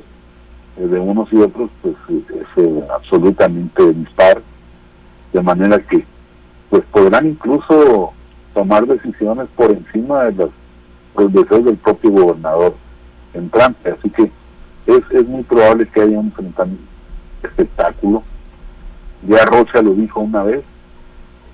eh, 0.78 0.86
de 0.86 1.00
unos 1.00 1.32
y 1.32 1.38
otros, 1.38 1.70
pues 1.82 1.96
es 2.10 2.48
eh, 2.58 2.84
absolutamente 2.94 3.94
dispar, 3.94 4.42
de 5.32 5.42
manera 5.42 5.80
que 5.80 6.06
pues 6.70 6.84
podrán 6.92 7.28
incluso 7.28 8.12
tomar 8.54 8.86
decisiones 8.86 9.48
por 9.56 9.72
encima 9.72 10.26
de 10.26 10.50
los, 11.16 11.32
deseos 11.32 11.66
del 11.66 11.78
propio 11.78 12.12
gobernador 12.12 12.76
entrante, 13.34 13.92
así 13.92 14.10
que 14.10 14.32
es, 14.88 15.02
es 15.12 15.28
muy 15.28 15.44
probable 15.44 15.88
que 15.88 16.02
haya 16.02 16.20
un 16.20 16.26
enfrentamiento 16.26 16.84
espectáculo. 17.44 18.24
Ya 19.28 19.46
Rocha 19.46 19.82
lo 19.82 19.94
dijo 19.94 20.20
una 20.20 20.44
vez, 20.44 20.64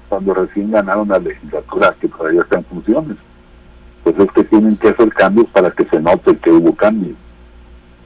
cuando 0.09 0.33
recién 0.33 0.71
ganaron 0.71 1.07
la 1.07 1.19
legislatura 1.19 1.95
que 2.01 2.07
todavía 2.07 2.41
está 2.41 2.57
en 2.57 2.65
funciones. 2.65 3.17
Pues 4.03 4.17
es 4.17 4.31
que 4.31 4.43
tienen 4.45 4.75
que 4.77 4.89
hacer 4.89 5.09
cambios 5.13 5.47
para 5.47 5.71
que 5.71 5.85
se 5.85 6.01
note 6.01 6.37
que 6.37 6.51
hubo 6.51 6.75
cambios. 6.75 7.15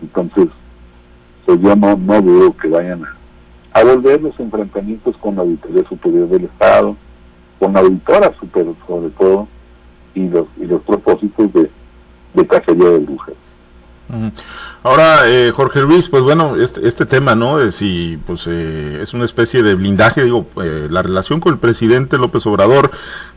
Entonces, 0.01 0.49
pues 1.45 1.59
yo 1.61 1.75
no, 1.75 1.95
no 1.95 2.21
dudo 2.21 2.55
que 2.57 2.67
vayan 2.67 3.03
a, 3.73 3.83
volver 3.83 4.21
los 4.21 4.37
enfrentamientos 4.39 5.15
con 5.17 5.35
la 5.35 5.41
Auditoría 5.41 5.87
Superior 5.87 6.27
del 6.27 6.45
Estado, 6.45 6.95
con 7.59 7.73
la 7.73 7.79
Auditora 7.79 8.33
Superior 8.39 8.75
sobre 8.85 9.09
todo, 9.11 9.47
y 10.13 10.27
los, 10.27 10.47
y 10.57 10.65
los 10.65 10.81
propósitos 10.81 11.51
de, 11.53 11.69
de 12.33 12.47
cacería 12.47 12.89
de 12.89 12.99
brujas. 12.99 13.35
Ahora, 14.83 15.29
eh, 15.29 15.51
Jorge 15.55 15.81
Luis, 15.81 16.09
pues 16.09 16.23
bueno, 16.23 16.57
este, 16.57 16.85
este 16.85 17.05
tema, 17.05 17.35
¿no? 17.35 17.57
De 17.57 17.71
si 17.71 18.19
pues, 18.27 18.47
eh, 18.47 18.99
es 19.01 19.13
una 19.13 19.23
especie 19.23 19.63
de 19.63 19.75
blindaje, 19.75 20.23
digo, 20.23 20.45
eh, 20.61 20.87
la 20.89 21.01
relación 21.01 21.39
con 21.39 21.53
el 21.53 21.59
presidente 21.59 22.17
López 22.17 22.45
Obrador, 22.45 22.91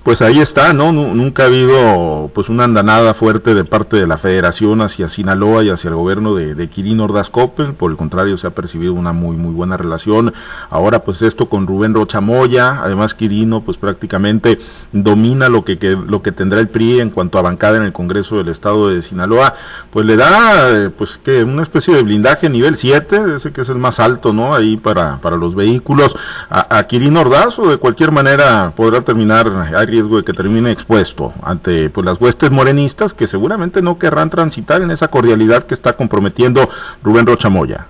pues 0.06 0.22
ahí 0.22 0.38
está, 0.38 0.72
¿no? 0.72 0.92
Nunca 0.92 1.42
ha 1.42 1.46
habido 1.46 2.30
pues 2.32 2.48
una 2.48 2.62
andanada 2.62 3.12
fuerte 3.12 3.54
de 3.54 3.64
parte 3.64 3.96
de 3.96 4.06
la 4.06 4.18
federación 4.18 4.80
hacia 4.80 5.08
Sinaloa 5.08 5.64
y 5.64 5.70
hacia 5.70 5.88
el 5.88 5.96
gobierno 5.96 6.36
de, 6.36 6.54
de 6.54 6.68
Quirino 6.68 7.06
Ordaz 7.06 7.28
Coppel, 7.28 7.74
por 7.74 7.90
el 7.90 7.96
contrario 7.96 8.36
se 8.36 8.46
ha 8.46 8.50
percibido 8.50 8.92
una 8.92 9.12
muy 9.12 9.36
muy 9.36 9.52
buena 9.52 9.76
relación. 9.76 10.32
Ahora 10.70 11.02
pues 11.02 11.22
esto 11.22 11.48
con 11.48 11.66
Rubén 11.66 11.92
Rocha 11.92 12.20
Moya, 12.20 12.84
además 12.84 13.14
Quirino 13.14 13.62
pues 13.62 13.78
prácticamente 13.78 14.60
domina 14.92 15.48
lo 15.48 15.64
que, 15.64 15.76
lo 16.08 16.22
que 16.22 16.30
tendrá 16.30 16.60
el 16.60 16.68
PRI 16.68 17.00
en 17.00 17.10
cuanto 17.10 17.40
a 17.40 17.42
bancada 17.42 17.76
en 17.76 17.82
el 17.82 17.92
Congreso 17.92 18.36
del 18.36 18.48
Estado 18.48 18.90
de 18.90 19.02
Sinaloa, 19.02 19.56
pues 19.90 20.06
le 20.06 20.14
da 20.14 20.88
pues 20.96 21.18
que 21.18 21.42
una 21.42 21.64
especie 21.64 21.96
de 21.96 22.04
blindaje 22.04 22.48
nivel 22.48 22.76
7, 22.76 23.34
ese 23.38 23.50
que 23.50 23.62
es 23.62 23.68
el 23.70 23.78
más 23.78 23.98
alto, 23.98 24.32
¿no? 24.32 24.54
Ahí 24.54 24.76
para, 24.76 25.20
para 25.20 25.36
los 25.36 25.56
vehículos. 25.56 26.14
A, 26.48 26.78
a 26.78 26.86
Quirino 26.86 27.22
Ordaz 27.22 27.58
o 27.58 27.68
de 27.68 27.78
cualquier 27.78 28.12
manera 28.12 28.72
podrá 28.76 29.00
terminar, 29.00 29.50
riesgo 29.96 30.18
de 30.18 30.24
que 30.24 30.34
termine 30.34 30.70
expuesto 30.70 31.32
ante 31.42 31.88
pues 31.88 32.04
las 32.04 32.20
huestes 32.20 32.50
morenistas 32.50 33.14
que 33.14 33.26
seguramente 33.26 33.80
no 33.80 33.98
querrán 33.98 34.28
transitar 34.28 34.82
en 34.82 34.90
esa 34.90 35.08
cordialidad 35.08 35.64
que 35.64 35.72
está 35.72 35.94
comprometiendo 35.94 36.68
Rubén 37.02 37.26
Rocha 37.26 37.48
Moya. 37.48 37.86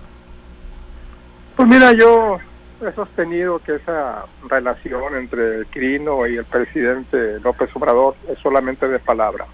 Pues 1.57 1.69
mira, 1.69 1.93
yo 1.93 2.39
he 2.81 2.93
sostenido 2.93 3.59
que 3.59 3.75
esa 3.75 4.25
relación 4.49 5.17
entre 5.17 5.67
Quirino 5.73 6.27
y 6.29 6.37
el 6.37 6.45
presidente 6.45 7.41
López 7.41 7.71
Obrador 7.75 8.15
es 8.31 8.39
solamente 8.39 8.87
de 8.87 9.01
palabra. 9.01 9.47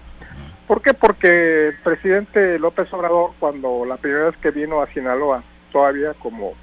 ¿Por 0.67 0.81
qué? 0.81 0.93
Porque 0.93 1.69
el 1.69 1.79
presidente 1.79 2.59
López 2.59 2.91
Obrador, 2.93 3.31
cuando 3.39 3.83
la 3.85 3.97
primera 3.97 4.25
vez 4.25 4.37
que 4.37 4.51
vino 4.51 4.81
a 4.81 4.87
Sinaloa, 4.93 5.43
todavía 5.71 6.13
como 6.19 6.53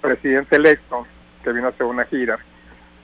presidente 0.00 0.54
electo, 0.54 1.04
que 1.42 1.52
vino 1.52 1.66
a 1.66 1.70
hacer 1.70 1.86
una 1.86 2.04
gira, 2.04 2.38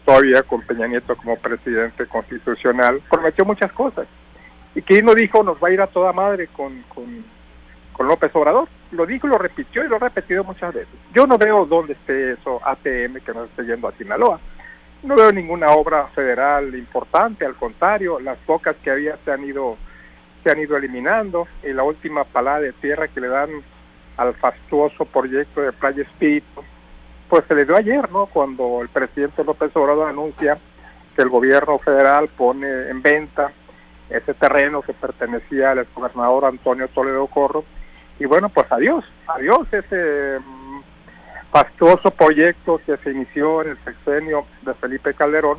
todavía 0.08 0.42
con 0.42 0.62
Peña 0.62 0.86
Nieto 0.86 1.14
como 1.18 1.36
presidente 1.36 2.06
constitucional, 2.06 3.02
prometió 3.10 3.44
muchas 3.44 3.70
cosas. 3.72 4.06
Y 4.74 4.80
Quirino 4.80 5.14
dijo, 5.14 5.42
nos 5.42 5.62
va 5.62 5.68
a 5.68 5.70
ir 5.70 5.82
a 5.82 5.86
toda 5.86 6.14
madre 6.14 6.46
con, 6.46 6.80
con, 6.88 7.22
con 7.92 8.08
López 8.08 8.30
Obrador 8.34 8.68
lo 8.90 9.04
dijo, 9.04 9.26
lo 9.26 9.36
repitió 9.36 9.84
y 9.84 9.88
lo 9.88 9.96
ha 9.96 9.98
repetido 9.98 10.44
muchas 10.44 10.72
veces. 10.72 10.94
Yo 11.12 11.26
no 11.26 11.36
veo 11.36 11.66
dónde 11.66 11.92
esté 11.92 12.32
eso 12.32 12.58
ATM 12.64 13.20
que 13.22 13.34
nos 13.34 13.50
esté 13.50 13.64
yendo 13.64 13.86
a 13.86 13.92
Sinaloa. 13.92 14.40
No 15.02 15.14
veo 15.14 15.30
ninguna 15.30 15.72
obra 15.72 16.06
federal 16.14 16.74
importante, 16.74 17.44
al 17.44 17.56
contrario, 17.56 18.18
las 18.18 18.38
pocas 18.38 18.76
que 18.76 18.90
había 18.90 19.18
se 19.26 19.30
han 19.30 19.44
ido 19.44 19.76
se 20.42 20.50
han 20.50 20.58
ido 20.58 20.74
eliminando 20.78 21.46
y 21.62 21.74
la 21.74 21.82
última 21.82 22.24
palada 22.24 22.60
de 22.60 22.72
tierra 22.72 23.08
que 23.08 23.20
le 23.20 23.28
dan 23.28 23.50
al 24.16 24.32
fastuoso 24.36 25.04
proyecto 25.04 25.60
de 25.60 25.72
Playa 25.72 26.02
Espíritu, 26.02 26.64
pues 27.28 27.44
se 27.46 27.54
le 27.54 27.64
dio 27.64 27.76
ayer, 27.76 28.10
¿no? 28.10 28.26
Cuando 28.26 28.80
el 28.82 28.88
presidente 28.88 29.44
López 29.44 29.70
Obrador 29.74 30.08
anuncia 30.08 30.58
que 31.14 31.22
el 31.22 31.28
gobierno 31.28 31.78
federal 31.78 32.28
pone 32.28 32.88
en 32.88 33.02
venta 33.02 33.52
ese 34.08 34.34
terreno 34.34 34.82
que 34.82 34.94
pertenecía 34.94 35.72
al 35.72 35.80
exgobernador 35.80 36.46
Antonio 36.46 36.88
Toledo 36.88 37.26
Corro 37.26 37.64
y 38.18 38.24
bueno, 38.24 38.48
pues 38.48 38.70
adiós, 38.70 39.04
adiós 39.26 39.72
ese 39.72 40.38
mm, 40.40 40.80
fastuoso 41.52 42.10
proyecto 42.10 42.80
que 42.84 42.96
se 42.96 43.10
inició 43.10 43.62
en 43.62 43.70
el 43.70 43.84
sexenio 43.84 44.46
de 44.62 44.74
Felipe 44.74 45.14
Calderón 45.14 45.58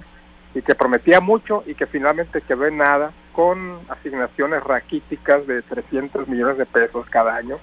y 0.53 0.61
que 0.61 0.75
prometía 0.75 1.21
mucho 1.21 1.63
y 1.65 1.75
que 1.75 1.85
finalmente 1.85 2.41
quedó 2.41 2.65
en 2.65 2.77
nada 2.77 3.13
con 3.33 3.79
asignaciones 3.87 4.63
raquíticas 4.63 5.47
de 5.47 5.61
300 5.61 6.27
millones 6.27 6.57
de 6.57 6.65
pesos 6.65 7.07
cada 7.09 7.35
año, 7.35 7.59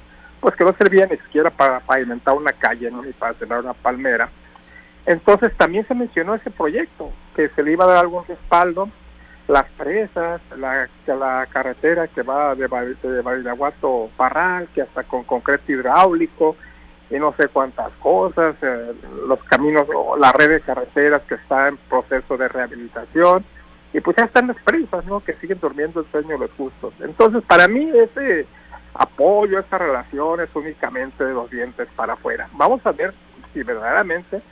pues 0.46 0.54
que 0.54 0.62
no 0.62 0.72
servían 0.74 1.08
ni 1.10 1.16
siquiera 1.16 1.50
para 1.50 1.80
pavimentar 1.80 2.32
una 2.32 2.52
calle 2.52 2.88
ni 2.88 3.12
para 3.14 3.34
tener 3.34 3.58
una 3.58 3.74
palmera. 3.74 4.28
Entonces 5.04 5.52
también 5.56 5.84
se 5.88 5.94
mencionó 5.96 6.36
ese 6.36 6.52
proyecto, 6.52 7.10
que 7.34 7.48
se 7.48 7.64
le 7.64 7.72
iba 7.72 7.82
a 7.82 7.88
dar 7.88 7.96
algún 7.96 8.24
respaldo 8.28 8.88
las 9.48 9.68
presas, 9.72 10.40
la, 10.56 10.88
la 11.08 11.48
carretera 11.50 12.06
que 12.06 12.22
va 12.22 12.54
de, 12.54 12.68
de 12.68 13.22
Badiraguato 13.22 14.08
Parral, 14.16 14.68
que 14.72 14.82
hasta 14.82 15.02
con 15.02 15.24
concreto 15.24 15.72
hidráulico 15.72 16.54
y 17.10 17.16
no 17.16 17.34
sé 17.36 17.48
cuántas 17.48 17.90
cosas, 17.94 18.54
eh, 18.62 18.92
los 19.26 19.42
caminos, 19.42 19.88
la 20.16 20.30
red 20.30 20.50
de 20.50 20.60
carreteras 20.60 21.22
que 21.22 21.34
está 21.34 21.66
en 21.66 21.76
proceso 21.76 22.36
de 22.36 22.46
rehabilitación 22.46 23.44
y 23.92 24.00
pues 24.00 24.16
ya 24.16 24.26
están 24.26 24.46
las 24.46 24.62
presas, 24.62 25.04
¿no? 25.06 25.18
Que 25.18 25.34
siguen 25.34 25.58
durmiendo 25.58 25.98
el 25.98 26.06
sueño 26.12 26.28
de 26.28 26.38
los 26.38 26.52
justos. 26.52 26.94
Entonces, 27.00 27.42
para 27.42 27.66
mí 27.66 27.90
ese 27.92 28.46
apoyo, 28.98 29.58
esa 29.58 29.78
relación 29.78 30.40
es 30.40 30.48
únicamente 30.54 31.24
de 31.24 31.32
los 31.32 31.50
dientes 31.50 31.88
para 31.96 32.14
afuera. 32.14 32.48
Vamos 32.52 32.84
a 32.84 32.92
ver 32.92 33.14
si 33.52 33.62
verdaderamente 33.62 34.42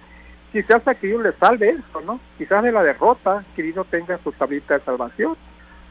quizás 0.52 0.86
a 0.86 0.94
Quirino 0.94 1.22
le 1.22 1.32
salve 1.32 1.70
eso, 1.70 2.00
¿no? 2.00 2.20
Quizás 2.38 2.62
de 2.62 2.72
la 2.72 2.82
derrota 2.82 3.44
Quirino 3.56 3.84
tenga 3.84 4.18
su 4.18 4.30
tablita 4.32 4.78
de 4.78 4.84
salvación, 4.84 5.36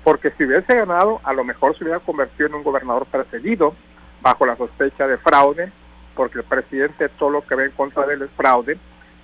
porque 0.03 0.31
si 0.31 0.45
hubiese 0.45 0.75
ganado, 0.75 1.19
a 1.24 1.33
lo 1.33 1.43
mejor 1.43 1.77
se 1.77 1.83
hubiera 1.83 2.00
convertido 2.00 2.48
en 2.48 2.55
un 2.55 2.63
gobernador 2.63 3.05
perseguido 3.07 3.75
bajo 4.22 4.45
la 4.45 4.55
sospecha 4.55 5.05
de 5.07 5.17
fraude, 5.17 5.72
porque 6.15 6.39
el 6.39 6.45
presidente 6.45 7.10
todo 7.10 7.29
lo 7.29 7.41
que 7.41 7.55
ve 7.55 7.65
en 7.65 7.72
contra 7.72 8.05
de 8.05 8.13
él 8.13 8.22
es 8.22 8.31
fraude, 8.31 8.77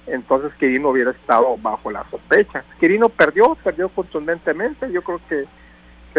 entonces 0.08 0.52
Quirino 0.60 0.90
hubiera 0.90 1.12
estado 1.12 1.56
bajo 1.58 1.90
la 1.90 2.04
sospecha. 2.10 2.64
Quirino 2.80 3.10
perdió, 3.10 3.56
perdió 3.64 3.90
contundentemente, 3.90 4.92
yo 4.92 5.02
creo 5.04 5.22
que 5.30 5.46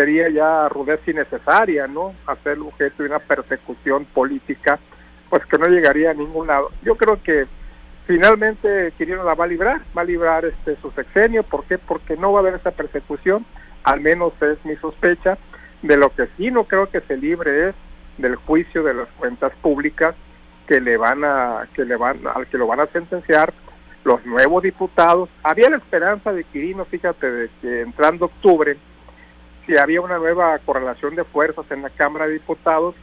sería 0.01 0.31
ya 0.31 0.67
rudeza 0.71 1.11
innecesaria, 1.11 1.87
¿no? 1.87 2.15
Hacer 2.27 2.59
objeto 2.59 3.03
de 3.03 3.11
una 3.11 3.19
persecución 3.19 4.07
política, 4.07 4.79
pues 5.29 5.45
que 5.45 5.59
no 5.59 5.67
llegaría 5.67 6.13
a 6.13 6.15
ningún 6.15 6.47
lado. 6.47 6.71
Yo 6.83 6.97
creo 6.97 7.23
que 7.23 7.47
finalmente 8.07 8.95
Quirino 8.97 9.23
la 9.25 9.35
va 9.35 9.45
a 9.45 9.49
librar, 9.49 9.83
va 9.97 10.01
a 10.01 10.07
librar 10.07 10.47
este 10.47 10.77
su 10.77 10.91
sexenio, 10.93 11.43
¿por 11.43 11.65
qué? 11.65 11.77
Porque 11.77 12.17
no 12.17 12.33
va 12.33 12.39
a 12.39 12.43
haber 12.43 12.55
esa 12.55 12.71
persecución, 12.71 13.45
al 13.85 14.01
menos 14.01 14.33
es 14.41 14.65
mi 14.65 14.75
sospecha, 14.77 15.37
de 15.83 15.99
lo 15.99 16.09
que 16.15 16.29
sí 16.39 16.51
no 16.51 16.65
creo 16.65 16.89
que 16.89 17.03
se 17.03 17.19
libre 17.19 17.69
es 17.69 17.75
del 18.17 18.37
juicio 18.37 18.83
de 18.83 18.95
las 18.95 19.09
cuentas 19.19 19.53
públicas 19.61 20.15
que 20.67 20.81
le 20.81 20.97
van 20.97 21.25
a 21.25 21.69
que 21.75 21.85
le 21.85 21.97
van 21.97 22.27
al 22.27 22.47
que 22.47 22.57
lo 22.57 22.67
van 22.67 22.81
a 22.81 22.87
sentenciar 22.87 23.53
los 24.05 24.25
nuevos 24.25 24.63
diputados. 24.63 25.29
Había 25.43 25.69
la 25.69 25.77
esperanza 25.77 26.33
de 26.33 26.45
Quirino, 26.45 26.87
fíjate, 26.87 27.31
de 27.31 27.51
que 27.61 27.83
entrando 27.83 28.25
octubre, 28.27 28.79
si 29.67 29.77
había 29.77 30.01
una 30.01 30.19
nueva 30.19 30.59
correlación 30.61 31.15
de 31.15 31.25
fuerzas 31.25 31.65
en 31.71 31.83
la 31.83 31.91
Cámara 31.91 32.27
de 32.27 32.35
Diputados, 32.35 32.95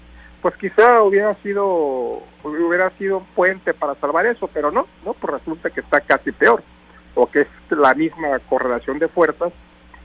pues 0.41 0.55
quizá 0.57 1.01
hubiera 1.01 1.33
sido 1.35 2.23
hubiera 2.43 2.89
sido 2.91 3.19
un 3.19 3.25
puente 3.25 3.73
para 3.73 3.95
salvar 3.95 4.25
eso, 4.25 4.49
pero 4.53 4.71
no, 4.71 4.87
no, 5.03 5.13
pues 5.13 5.33
resulta 5.33 5.69
que 5.69 5.81
está 5.81 6.01
casi 6.01 6.31
peor, 6.31 6.63
o 7.15 7.29
que 7.29 7.41
es 7.41 7.47
la 7.69 7.93
misma 7.93 8.39
correlación 8.47 8.99
de 8.99 9.07
fuerzas, 9.07 9.51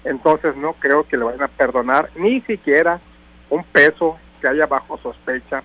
entonces 0.05 0.57
no 0.57 0.73
creo 0.75 1.07
que 1.07 1.17
le 1.17 1.25
vayan 1.25 1.43
a 1.43 1.49
perdonar 1.49 2.11
ni 2.17 2.41
siquiera 2.43 3.01
un 3.51 3.63
peso 3.65 4.19
que 4.41 4.49
haya 4.49 4.67
bajo 4.67 4.99
sospecha 4.99 5.63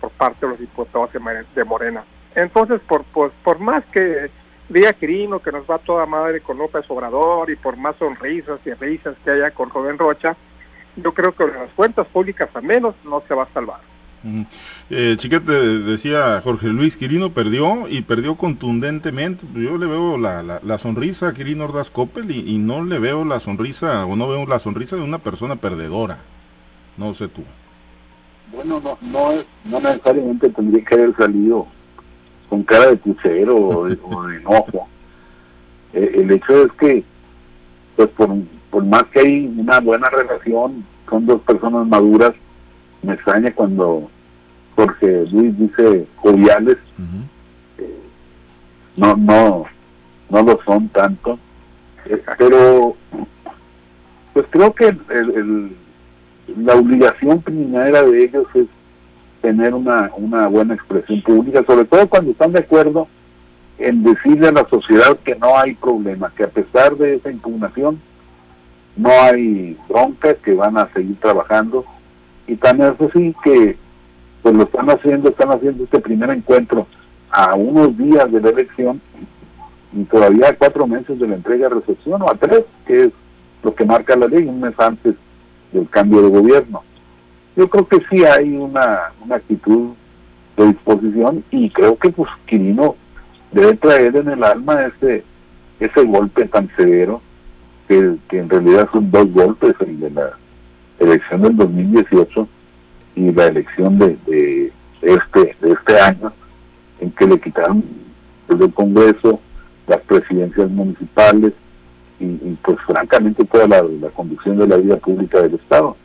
por 0.00 0.10
parte 0.10 0.46
de 0.46 0.50
los 0.50 0.58
diputados 0.58 1.10
de 1.12 1.64
Morena. 1.64 2.04
Entonces, 2.34 2.80
por, 2.88 3.04
por, 3.04 3.30
por 3.42 3.58
más 3.58 3.84
que 3.86 4.30
diga 4.68 4.92
Quirino 4.92 5.40
que 5.40 5.52
nos 5.52 5.64
va 5.68 5.78
toda 5.78 6.06
madre 6.06 6.40
con 6.40 6.58
López 6.58 6.84
Obrador 6.88 7.50
y 7.50 7.56
por 7.56 7.76
más 7.76 7.96
sonrisas 7.96 8.60
y 8.64 8.72
risas 8.74 9.16
que 9.24 9.30
haya 9.30 9.50
con 9.50 9.68
Joven 9.68 9.98
Rocha, 9.98 10.36
yo 10.96 11.12
creo 11.12 11.34
que 11.34 11.46
las 11.46 11.70
cuentas 11.74 12.06
públicas 12.08 12.48
al 12.54 12.62
menos 12.64 12.94
no 13.04 13.22
se 13.26 13.34
va 13.34 13.44
a 13.44 13.52
salvar. 13.52 13.80
Eh, 14.90 15.14
Chiquete 15.16 15.52
decía 15.52 16.40
Jorge 16.42 16.66
Luis, 16.66 16.96
Quirino 16.96 17.30
perdió 17.30 17.88
y 17.88 18.02
perdió 18.02 18.34
contundentemente. 18.34 19.46
Yo 19.54 19.78
le 19.78 19.86
veo 19.86 20.18
la, 20.18 20.42
la, 20.42 20.78
sonrisa 20.78 21.28
a 21.28 21.34
Quirino 21.34 21.64
Ordaz 21.64 21.88
Coppel 21.90 22.30
y, 22.30 22.58
no 22.58 22.84
le 22.84 22.98
veo 22.98 23.24
la 23.24 23.38
sonrisa, 23.38 24.04
o 24.06 24.16
no 24.16 24.28
veo 24.28 24.44
la 24.46 24.58
sonrisa 24.58 24.96
de 24.96 25.02
una 25.02 25.18
persona 25.18 25.56
perdedora. 25.56 26.18
No 26.96 27.14
sé 27.14 27.28
tú. 27.28 27.42
Bueno, 28.52 28.80
no, 28.82 28.98
no, 29.02 29.30
no 29.64 29.80
necesariamente 29.80 30.48
tendría 30.48 30.84
que 30.84 30.94
haber 30.96 31.16
salido 31.16 31.68
con 32.48 32.62
cara 32.62 32.86
de 32.90 32.96
pucero 32.96 33.56
o 33.56 33.84
de, 33.86 33.98
enojo. 34.36 34.88
Eh, 35.92 36.12
el 36.16 36.30
hecho 36.30 36.64
es 36.64 36.72
que, 36.72 37.04
pues 37.96 38.08
por, 38.10 38.30
por 38.70 38.84
más 38.84 39.04
que 39.04 39.20
hay 39.20 39.46
una 39.56 39.80
buena 39.80 40.08
relación, 40.10 40.84
son 41.08 41.26
dos 41.26 41.40
personas 41.42 41.86
maduras 41.86 42.34
me 43.02 43.14
extraña 43.14 43.52
cuando 43.54 44.10
Jorge 44.76 45.26
Luis 45.30 45.58
dice 45.58 46.06
joviales, 46.16 46.76
eh, 47.78 47.98
no, 48.96 49.16
no, 49.16 49.64
no 50.30 50.42
lo 50.42 50.60
son 50.64 50.88
tanto, 50.88 51.38
eh, 52.06 52.22
pero 52.36 52.96
pues 54.32 54.46
creo 54.50 54.72
que 54.72 54.86
el, 54.86 55.76
la 56.56 56.74
obligación 56.74 57.42
primera 57.42 58.02
de 58.02 58.24
ellos 58.24 58.46
es 58.54 58.66
tener 59.40 59.74
una, 59.74 60.10
una 60.16 60.46
buena 60.48 60.74
expresión 60.74 61.22
pública, 61.22 61.62
sobre 61.66 61.84
todo 61.84 62.08
cuando 62.08 62.32
están 62.32 62.52
de 62.52 62.60
acuerdo 62.60 63.08
en 63.78 64.02
decirle 64.02 64.48
a 64.48 64.52
la 64.52 64.68
sociedad 64.68 65.16
que 65.24 65.36
no 65.36 65.56
hay 65.56 65.74
problema, 65.74 66.32
que 66.36 66.44
a 66.44 66.48
pesar 66.48 66.96
de 66.96 67.14
esa 67.14 67.30
impugnación 67.30 68.00
no 68.96 69.10
hay 69.10 69.76
bronca, 69.88 70.34
que 70.34 70.54
van 70.54 70.76
a 70.76 70.92
seguir 70.92 71.16
trabajando 71.20 71.84
y 72.46 72.56
también 72.56 72.94
es 72.98 73.08
así 73.08 73.34
que 73.44 73.76
pues 74.42 74.54
lo 74.54 74.64
están 74.64 74.90
haciendo, 74.90 75.28
están 75.28 75.50
haciendo 75.50 75.84
este 75.84 76.00
primer 76.00 76.30
encuentro 76.30 76.86
a 77.30 77.54
unos 77.54 77.96
días 77.96 78.30
de 78.32 78.40
la 78.40 78.50
elección 78.50 79.00
y 79.92 80.04
todavía 80.04 80.48
a 80.48 80.56
cuatro 80.56 80.86
meses 80.86 81.18
de 81.18 81.28
la 81.28 81.36
entrega 81.36 81.68
de 81.68 81.76
recepción 81.76 82.22
o 82.22 82.30
a 82.30 82.34
tres, 82.34 82.64
que 82.86 83.04
es 83.04 83.10
lo 83.62 83.74
que 83.74 83.84
marca 83.84 84.16
la 84.16 84.26
ley, 84.26 84.44
un 84.44 84.60
mes 84.60 84.74
antes 84.78 85.14
del 85.72 85.88
cambio 85.88 86.22
de 86.22 86.28
gobierno. 86.28 86.82
Yo 87.58 87.68
creo 87.68 87.88
que 87.88 87.98
sí 88.08 88.24
hay 88.24 88.56
una, 88.56 89.12
una 89.20 89.34
actitud 89.34 89.90
de 90.56 90.68
disposición 90.68 91.42
y 91.50 91.68
creo 91.70 91.98
que 91.98 92.08
pues 92.10 92.30
Quirino 92.46 92.94
debe 93.50 93.74
traer 93.74 94.14
en 94.14 94.28
el 94.28 94.44
alma 94.44 94.86
ese, 94.86 95.24
ese 95.80 96.04
golpe 96.04 96.44
tan 96.44 96.70
severo, 96.76 97.20
que, 97.88 98.14
que 98.28 98.38
en 98.38 98.48
realidad 98.48 98.88
son 98.92 99.10
dos 99.10 99.28
golpes, 99.32 99.74
el 99.80 99.98
de 99.98 100.10
la 100.10 100.38
elección 101.00 101.42
del 101.42 101.56
2018 101.56 102.48
y 103.16 103.32
la 103.32 103.48
elección 103.48 103.98
de, 103.98 104.16
de, 104.26 104.72
este 105.02 105.56
de 105.60 105.72
este 105.72 106.00
año, 106.00 106.32
en 107.00 107.10
que 107.10 107.26
le 107.26 107.40
quitaron 107.40 107.82
el 108.48 108.72
Congreso, 108.72 109.40
las 109.88 110.00
presidencias 110.02 110.70
municipales 110.70 111.54
y, 112.20 112.26
pues 112.62 112.78
francamente 112.86 113.44
toda 113.46 113.66
la, 113.66 114.10
conducción 114.10 114.58
de 114.58 114.68
la 114.68 114.76
vida 114.76 114.96
pública 114.98 115.42
del 115.42 115.54
Estado. 115.54 115.96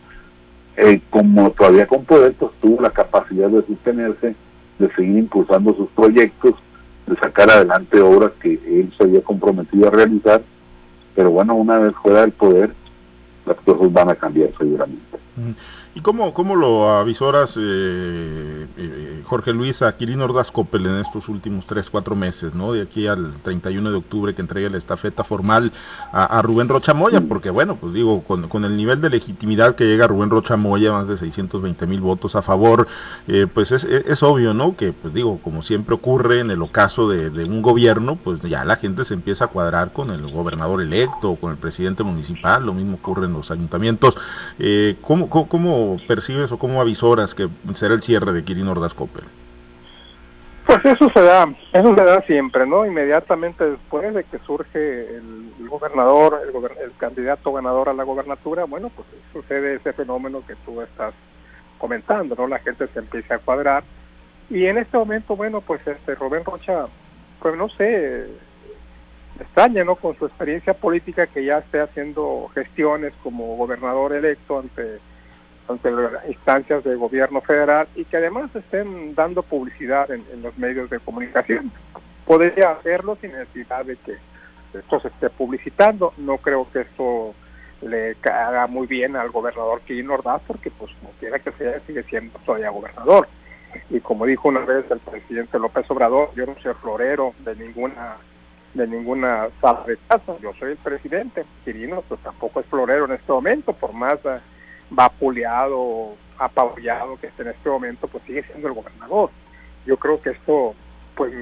Eh, 0.75 1.01
como 1.09 1.51
todavía 1.51 1.85
con 1.85 2.03
poder, 2.03 2.35
tuvo 2.59 2.81
la 2.81 2.89
capacidad 2.89 3.49
de 3.49 3.63
sostenerse, 3.65 4.35
de 4.79 4.95
seguir 4.95 5.17
impulsando 5.17 5.75
sus 5.75 5.89
proyectos, 5.89 6.55
de 7.05 7.15
sacar 7.17 7.49
adelante 7.51 8.01
obras 8.01 8.31
que 8.41 8.53
él 8.53 8.91
se 8.97 9.03
había 9.03 9.21
comprometido 9.21 9.87
a 9.87 9.91
realizar, 9.91 10.41
pero 11.15 11.29
bueno, 11.29 11.53
una 11.55 11.77
vez 11.77 11.93
fuera 12.01 12.21
del 12.21 12.31
poder, 12.31 12.73
las 13.45 13.57
cosas 13.57 13.91
van 13.93 14.09
a 14.09 14.15
cambiar 14.15 14.49
seguramente. 14.57 15.17
¿Y 15.95 16.01
cómo, 16.01 16.33
cómo 16.33 16.55
lo 16.55 16.89
avisoras, 16.89 17.55
eh, 17.55 18.67
eh, 18.77 19.21
Jorge 19.25 19.53
Luis, 19.53 19.83
a 19.83 19.95
Quirino 19.95 20.25
Ordaz 20.25 20.49
Coppel 20.49 20.87
en 20.87 20.95
estos 20.95 21.29
últimos 21.29 21.67
tres, 21.67 21.91
cuatro 21.91 22.15
meses, 22.15 22.55
¿no? 22.55 22.73
De 22.73 22.81
aquí 22.81 23.05
al 23.05 23.33
31 23.43 23.91
de 23.91 23.97
octubre 23.97 24.33
que 24.33 24.41
entregue 24.41 24.71
la 24.71 24.79
estafeta 24.79 25.23
formal 25.23 25.71
a, 26.11 26.41
Rubén 26.41 26.67
Rocha 26.67 26.95
Moya, 26.95 27.21
porque 27.21 27.51
bueno, 27.51 27.75
pues 27.75 27.93
digo, 27.93 28.23
con, 28.23 28.65
el 28.65 28.75
nivel 28.75 29.01
de 29.01 29.11
legitimidad 29.11 29.75
que 29.75 29.85
llega 29.85 30.07
Rubén 30.07 30.31
Rocha 30.31 30.55
Moya, 30.55 30.91
más 30.91 31.07
de 31.07 31.15
620 31.15 31.85
mil 31.85 32.01
votos 32.01 32.35
a 32.35 32.41
favor, 32.41 32.87
eh, 33.27 33.45
pues 33.53 33.71
es, 33.71 33.83
es, 33.83 34.23
obvio, 34.23 34.55
¿no? 34.55 34.75
Que, 34.75 34.93
pues 34.93 35.13
digo, 35.13 35.39
como 35.43 35.61
siempre 35.61 35.93
ocurre 35.93 36.39
en 36.39 36.49
el 36.49 36.63
ocaso 36.63 37.07
de, 37.07 37.29
de, 37.29 37.43
un 37.43 37.61
gobierno, 37.61 38.15
pues 38.15 38.41
ya 38.41 38.65
la 38.65 38.77
gente 38.77 39.05
se 39.05 39.13
empieza 39.13 39.45
a 39.45 39.47
cuadrar 39.49 39.93
con 39.93 40.09
el 40.09 40.31
gobernador 40.31 40.81
electo, 40.81 41.35
con 41.35 41.51
el 41.51 41.57
presidente 41.57 42.01
municipal, 42.01 42.65
lo 42.65 42.73
mismo 42.73 42.95
ocurre 42.95 43.27
en 43.27 43.33
los 43.33 43.51
ayuntamientos. 43.51 44.17
¿cómo, 45.01 45.29
cómo, 45.29 45.47
cómo 45.47 45.82
percibes 46.07 46.51
o 46.51 46.57
cómo 46.57 46.81
avisoras 46.81 47.33
que 47.35 47.47
será 47.73 47.93
el 47.93 48.01
cierre 48.01 48.31
de 48.33 48.43
Kirin 48.43 48.67
Ordaz 48.67 48.93
Coppel? 48.93 49.23
Pues 50.65 50.85
eso 50.85 51.09
se 51.09 51.21
da, 51.21 51.53
eso 51.73 51.95
se 51.95 52.03
da 52.03 52.21
siempre, 52.21 52.65
¿no? 52.65 52.85
Inmediatamente 52.85 53.71
después 53.71 54.13
de 54.13 54.23
que 54.23 54.39
surge 54.39 55.17
el, 55.17 55.51
gobernador, 55.67 56.41
el, 56.81 56.91
candidato 56.97 57.51
ganador 57.51 57.89
a 57.89 57.93
la 57.93 58.03
gobernatura, 58.03 58.63
bueno, 58.63 58.89
pues 58.95 59.07
sucede 59.33 59.75
ese 59.75 59.93
fenómeno 59.93 60.43
que 60.47 60.55
tú 60.65 60.81
estás 60.81 61.13
comentando, 61.77 62.35
¿no? 62.35 62.47
La 62.47 62.59
gente 62.59 62.87
se 62.87 62.99
empieza 62.99 63.35
a 63.35 63.39
cuadrar. 63.39 63.83
Y 64.49 64.65
en 64.65 64.77
este 64.77 64.97
momento, 64.97 65.35
bueno, 65.35 65.61
pues 65.61 65.85
este 65.85 66.15
Rubén 66.15 66.45
Rocha, 66.45 66.85
pues 67.41 67.57
no 67.57 67.67
sé, 67.69 68.27
extraña, 69.39 69.83
¿no? 69.83 69.95
Con 69.95 70.17
su 70.17 70.25
experiencia 70.25 70.73
política 70.73 71.27
que 71.27 71.43
ya 71.43 71.57
esté 71.57 71.81
haciendo 71.81 72.49
gestiones 72.53 73.13
como 73.21 73.57
gobernador 73.57 74.13
electo 74.13 74.59
ante 74.59 74.99
ante 75.67 75.91
las 75.91 76.27
instancias 76.27 76.83
del 76.83 76.97
gobierno 76.97 77.41
federal 77.41 77.87
y 77.95 78.05
que 78.05 78.17
además 78.17 78.53
estén 78.55 79.15
dando 79.15 79.43
publicidad 79.43 80.09
en, 80.11 80.23
los 80.41 80.57
medios 80.57 80.89
de 80.89 80.99
comunicación. 80.99 81.71
Podría 82.25 82.71
hacerlo 82.71 83.17
sin 83.21 83.31
necesidad 83.31 83.85
de 83.85 83.95
que 83.97 84.17
esto 84.73 84.99
se 84.99 85.07
esté 85.09 85.29
publicitando. 85.29 86.13
No 86.17 86.37
creo 86.37 86.67
que 86.71 86.81
esto 86.81 87.33
le 87.81 88.15
haga 88.23 88.67
muy 88.67 88.87
bien 88.87 89.15
al 89.15 89.29
gobernador 89.29 89.81
Quirino 89.81 90.13
Ordaz 90.13 90.41
porque 90.47 90.71
pues 90.71 90.91
como 90.99 91.11
quiera 91.19 91.39
que 91.39 91.51
sea 91.53 91.79
sigue 91.85 92.03
siendo 92.03 92.39
todavía 92.39 92.69
gobernador. 92.69 93.27
Y 93.89 93.99
como 93.99 94.25
dijo 94.25 94.49
una 94.49 94.61
vez 94.61 94.85
el 94.91 94.99
presidente 94.99 95.59
López 95.59 95.89
Obrador, 95.89 96.29
yo 96.35 96.45
no 96.45 96.55
soy 96.61 96.73
florero 96.75 97.33
de 97.39 97.55
ninguna 97.55 98.17
de 98.73 98.87
ninguna 98.87 99.49
sala 99.61 99.83
de 99.85 99.97
casa, 100.07 100.35
yo 100.41 100.51
soy 100.59 100.71
el 100.71 100.77
presidente. 100.77 101.45
Quirino 101.63 102.01
pues 102.07 102.19
tampoco 102.21 102.59
es 102.59 102.65
florero 102.67 103.05
en 103.05 103.11
este 103.13 103.31
momento, 103.31 103.73
por 103.73 103.93
más 103.93 104.19
vapuleado, 104.93 106.15
apabullado 106.37 107.17
que 107.17 107.27
esté 107.27 107.43
en 107.43 107.49
este 107.49 107.69
momento, 107.69 108.07
pues 108.07 108.23
sigue 108.25 108.43
siendo 108.43 108.67
el 108.67 108.73
gobernador. 108.73 109.29
Yo 109.85 109.97
creo 109.97 110.21
que 110.21 110.31
esto, 110.31 110.75
pues, 111.15 111.33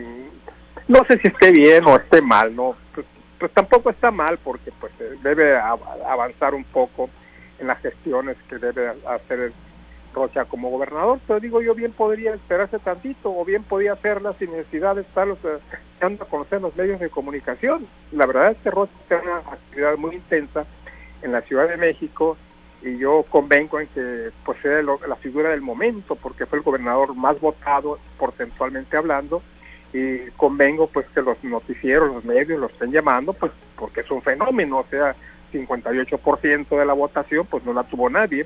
no 0.88 1.04
sé 1.06 1.20
si 1.20 1.28
esté 1.28 1.52
bien 1.52 1.86
o 1.86 1.96
esté 1.96 2.22
mal, 2.22 2.56
¿no? 2.56 2.76
Pues, 2.94 3.06
pues 3.40 3.52
tampoco 3.54 3.90
está 3.90 4.12
mal 4.12 4.38
porque 4.38 4.72
pues 4.80 4.94
debe 5.24 5.58
avanzar 5.58 6.54
un 6.54 6.64
poco 6.64 7.10
en 7.60 7.68
las 7.68 7.80
gestiones 7.80 8.38
que 8.48 8.58
debe 8.58 8.94
hacer 9.08 9.52
Rocha 10.14 10.46
como 10.46 10.70
gobernador, 10.70 11.20
pero 11.26 11.40
digo 11.40 11.62
yo 11.62 11.74
bien 11.74 11.94
podría 11.94 12.34
esperarse 12.34 12.78
tantito 12.80 13.34
o 13.34 13.46
bien 13.46 13.64
podía 13.64 13.94
hacerla 13.94 14.34
sin 14.38 14.52
necesidad 14.52 14.96
de 14.96 15.02
estar 15.02 15.28
dando 16.00 16.24
a 16.24 16.28
conocer 16.28 16.62
los 16.62 16.76
medios 16.76 17.00
de 17.00 17.10
comunicación. 17.10 17.88
La 18.12 18.26
verdad 18.26 18.52
es 18.52 18.58
que 18.58 18.72
Rocha 18.72 18.92
tiene 19.08 19.24
una 19.24 19.38
actividad 19.38 19.98
muy 19.98 20.16
intensa 20.16 20.66
en 21.22 21.32
la 21.32 21.42
Ciudad 21.42 21.70
de 21.70 21.78
México 21.78 22.38
y 22.84 22.98
yo 22.98 23.24
convengo 23.30 23.80
en 23.80 23.88
que 23.88 24.32
pues 24.44 24.60
sea 24.62 24.82
la 24.82 25.16
figura 25.18 25.50
del 25.50 25.62
momento 25.62 26.16
porque 26.16 26.46
fue 26.46 26.58
el 26.58 26.64
gobernador 26.64 27.16
más 27.16 27.40
votado 27.40 28.00
porcentualmente 28.18 28.98
hablando 28.98 29.42
y 29.94 30.30
convengo 30.32 30.88
pues 30.88 31.06
que 31.14 31.22
los 31.22 31.44
noticieros, 31.44 32.14
los 32.14 32.26
medios 32.26 32.60
lo 32.60 32.68
estén 32.68 32.92
llamando 32.92 33.34
pues 33.34 33.52
porque 33.76 34.02
es 34.02 34.12
un 34.12 34.22
fenómeno, 34.22 34.80
o 34.80 34.86
sea, 34.90 35.16
58% 35.54 36.70
de 36.70 36.86
la 36.86 36.94
votación 36.94 37.46
pues 37.46 37.64
no 37.64 37.74
la 37.74 37.84
tuvo 37.84 38.10
nadie. 38.10 38.46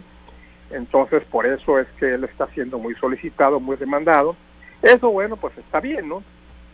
Entonces 0.72 1.24
por 1.26 1.46
eso 1.46 1.80
es 1.80 1.88
que 2.00 2.16
él 2.16 2.24
está 2.24 2.48
siendo 2.48 2.78
muy 2.78 2.96
solicitado, 2.96 3.60
muy 3.60 3.78
demandado. 3.78 4.36
Eso 4.82 5.10
bueno, 5.12 5.38
pues 5.38 5.58
está 5.58 5.80
bien, 5.80 6.10
¿no? 6.10 6.24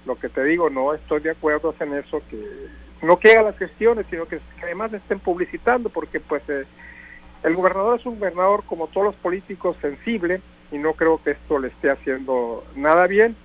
Lo 0.06 0.16
que 0.16 0.30
te 0.30 0.44
digo, 0.44 0.70
no 0.70 0.96
estoy 0.96 1.22
de 1.22 1.32
acuerdo 1.32 1.76
en 1.80 1.94
eso 1.94 2.24
que 2.30 2.70
no 3.04 3.18
que 3.18 3.36
las 3.36 3.58
gestiones, 3.58 4.06
sino 4.10 4.28
que, 4.28 4.40
además 4.62 4.94
estén 4.94 5.20
publicitando 5.20 5.90
porque 5.90 6.20
pues 6.20 6.44
eh, 6.50 6.66
el 7.44 7.56
gobernador 7.56 8.00
es 8.00 8.06
un 8.06 8.20
gobernador 8.20 8.64
como 8.66 8.88
todos 8.88 9.08
los 9.08 9.16
políticos 9.16 9.78
sensible 9.82 10.42
y 10.72 10.78
no 10.78 10.94
creo 10.94 11.22
que 11.22 11.32
esto 11.32 11.60
le 11.60 11.70
esté 11.70 11.92
haciendo 11.92 12.64
nada 12.76 13.08
bien, 13.08 13.36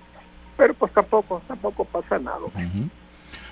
pero 0.55 0.73
pues 0.73 0.93
tampoco, 0.93 1.41
tampoco 1.47 1.85
pasa 1.85 2.19
nada. 2.19 2.39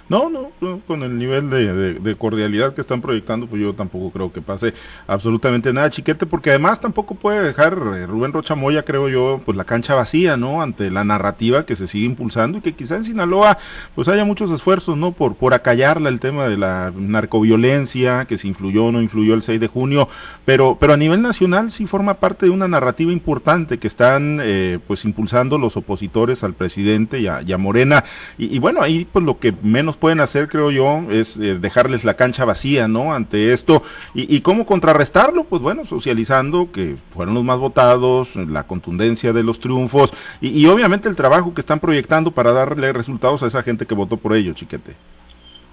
No, 0.07 0.29
no, 0.29 0.51
con 0.85 1.01
el 1.01 1.17
nivel 1.17 1.49
de, 1.49 2.15
cordialidad 2.15 2.75
que 2.75 2.81
están 2.81 3.01
proyectando, 3.01 3.47
pues 3.47 3.61
yo 3.61 3.73
tampoco 3.73 4.11
creo 4.11 4.31
que 4.31 4.41
pase 4.41 4.73
absolutamente 5.07 5.73
nada, 5.73 5.89
chiquete, 5.89 6.27
porque 6.27 6.51
además 6.51 6.79
tampoco 6.79 7.15
puede 7.15 7.41
dejar 7.43 7.73
eh, 7.73 8.05
Rubén 8.05 8.31
Rocha 8.31 8.53
Moya, 8.53 8.83
creo 8.83 9.09
yo, 9.09 9.41
pues 9.43 9.57
la 9.57 9.63
cancha 9.63 9.95
vacía, 9.95 10.37
¿no? 10.37 10.61
Ante 10.61 10.91
la 10.91 11.03
narrativa 11.03 11.65
que 11.65 11.75
se 11.75 11.87
sigue 11.87 12.05
impulsando 12.05 12.59
y 12.59 12.61
que 12.61 12.73
quizá 12.73 12.97
en 12.97 13.03
Sinaloa, 13.03 13.57
pues 13.95 14.07
haya 14.07 14.25
muchos 14.25 14.51
esfuerzos, 14.51 14.95
¿no? 14.95 15.11
Por, 15.11 15.35
por 15.35 15.55
acallarla 15.55 16.09
el 16.09 16.19
tema 16.19 16.47
de 16.47 16.57
la 16.57 16.93
narcoviolencia, 16.95 18.25
que 18.25 18.37
se 18.37 18.47
influyó 18.47 18.85
o 18.85 18.91
no 18.91 19.01
influyó 19.01 19.33
el 19.33 19.41
6 19.41 19.59
de 19.59 19.67
junio, 19.67 20.07
pero, 20.45 20.77
pero 20.79 20.93
a 20.93 20.97
nivel 20.97 21.23
nacional 21.23 21.71
sí 21.71 21.87
forma 21.87 22.15
parte 22.15 22.45
de 22.45 22.51
una 22.51 22.67
narrativa 22.67 23.11
importante 23.11 23.79
que 23.79 23.87
están, 23.87 24.39
eh, 24.43 24.77
pues, 24.85 25.03
impulsando 25.03 25.57
los 25.57 25.77
opositores 25.77 26.43
al 26.43 26.53
presidente 26.53 27.19
y 27.19 27.27
a, 27.27 27.57
Morena. 27.57 28.03
Y 28.37 28.59
bueno, 28.59 28.81
ahí 28.81 29.07
pues 29.11 29.23
lo 29.23 29.39
que 29.39 29.53
menos 29.63 29.94
pueden 29.95 30.19
hacer, 30.19 30.47
creo 30.47 30.71
yo, 30.71 31.01
es 31.09 31.37
eh, 31.37 31.57
dejarles 31.59 32.05
la 32.05 32.15
cancha 32.15 32.45
vacía, 32.45 32.87
¿no? 32.87 33.13
Ante 33.13 33.53
esto. 33.53 33.83
Y, 34.13 34.41
cómo 34.41 34.65
contrarrestarlo? 34.65 35.43
Pues 35.43 35.61
bueno, 35.61 35.85
socializando 35.85 36.71
que 36.71 36.97
fueron 37.11 37.33
los 37.35 37.43
más 37.43 37.59
votados, 37.59 38.35
la 38.35 38.63
contundencia 38.63 39.33
de 39.33 39.43
los 39.43 39.59
triunfos 39.59 40.13
y, 40.41 40.65
obviamente 40.67 41.09
el 41.09 41.15
trabajo 41.15 41.53
que 41.53 41.61
están 41.61 41.79
proyectando 41.79 42.31
para 42.31 42.51
darle 42.51 42.93
resultados 42.93 43.43
a 43.43 43.47
esa 43.47 43.63
gente 43.63 43.85
que 43.85 43.95
votó 43.95 44.17
por 44.17 44.33
ello, 44.35 44.53
chiquete. 44.53 44.95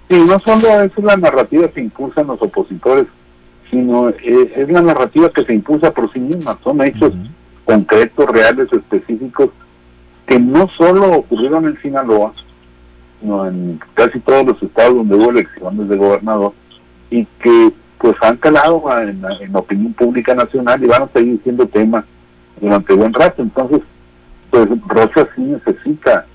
Sí, 0.09 0.21
no 0.27 0.39
solo 0.41 0.83
es 0.83 0.93
la 0.99 1.17
narrativa 1.17 1.69
que 1.69 1.81
impulsan 1.81 2.27
los 2.27 2.43
opositores, 2.43 3.07
sino 3.71 4.11
eh, 4.11 4.53
es, 4.57 4.69
la 4.69 4.83
narrativa 4.83 5.31
que 5.31 5.45
se 5.45 5.55
impulsa 5.55 5.93
por 5.93 6.13
sí 6.13 6.21
misma. 6.21 6.59
Son 6.63 6.81
hechos 6.83 7.13
concretos, 7.65 8.27
reales, 8.27 8.69
específicos, 8.73 9.51
que 10.27 10.39
no 10.39 10.69
solo 10.69 11.11
ocurrieron 11.13 11.67
en 11.67 11.81
Sinaloa, 11.81 12.33
en 13.23 13.81
casi 13.95 14.19
todos 14.21 14.47
los 14.47 14.63
estados 14.63 14.97
donde 14.97 15.15
hubo 15.15 15.31
elecciones 15.31 15.89
de 15.89 15.97
gobernador 15.97 16.53
y 17.11 17.25
que 17.41 17.73
pues 17.99 18.17
han 18.21 18.37
calado 18.37 18.83
en, 18.99 19.23
la 19.23 19.59
opinión 19.59 19.93
pública 19.93 20.35
nacional 20.35 20.83
y 20.83 20.89
van 20.89 21.03
a 21.03 21.09
seguir 21.09 21.41
siendo 21.45 21.67
tema 21.69 22.05
durante 22.61 22.95
buen 22.95 23.13
rato. 23.13 23.43
Entonces, 23.43 23.81
pues 24.51 24.69
Rocha 24.89 25.29
sí 25.37 25.43
necesita 25.43 26.27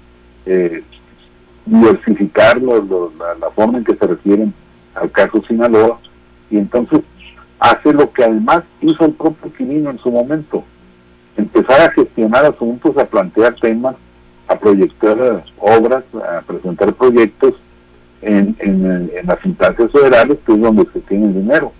eh, 0.45 0.81
diversificar 1.65 2.61
la, 2.61 3.49
forma 3.53 3.79
en 3.79 3.83
que 3.83 3.95
se 3.95 4.07
refieren 4.07 4.53
al 4.95 5.11
caso 5.11 5.43
Sinaloa 5.45 5.99
y 6.49 6.57
entonces 6.57 7.01
hace 7.59 7.91
lo 7.91 8.11
que 8.13 8.23
además 8.23 8.63
hizo 8.81 9.05
el 9.05 9.11
propio 9.13 9.51
Quirino 9.53 9.89
en 9.89 9.99
su 9.99 10.09
momento, 10.09 10.63
empezar 11.35 11.81
a 11.81 11.91
gestionar 11.91 12.45
asuntos, 12.45 12.97
a 12.97 13.05
plantear 13.05 13.55
temas 13.55 13.95
a 14.47 14.57
proyectar 14.57 15.43
obras, 15.59 16.03
a 16.13 16.41
presentar 16.41 16.93
proyectos 16.93 17.53
en, 18.21 18.55
en, 18.59 19.09
las 19.25 19.45
instancias 19.45 19.91
federales, 19.91 20.37
que 20.45 20.53
es 20.53 20.61
donde 20.61 20.85
se 20.93 20.99
tiene 21.01 21.25
el 21.25 21.33
dinero. 21.33 21.71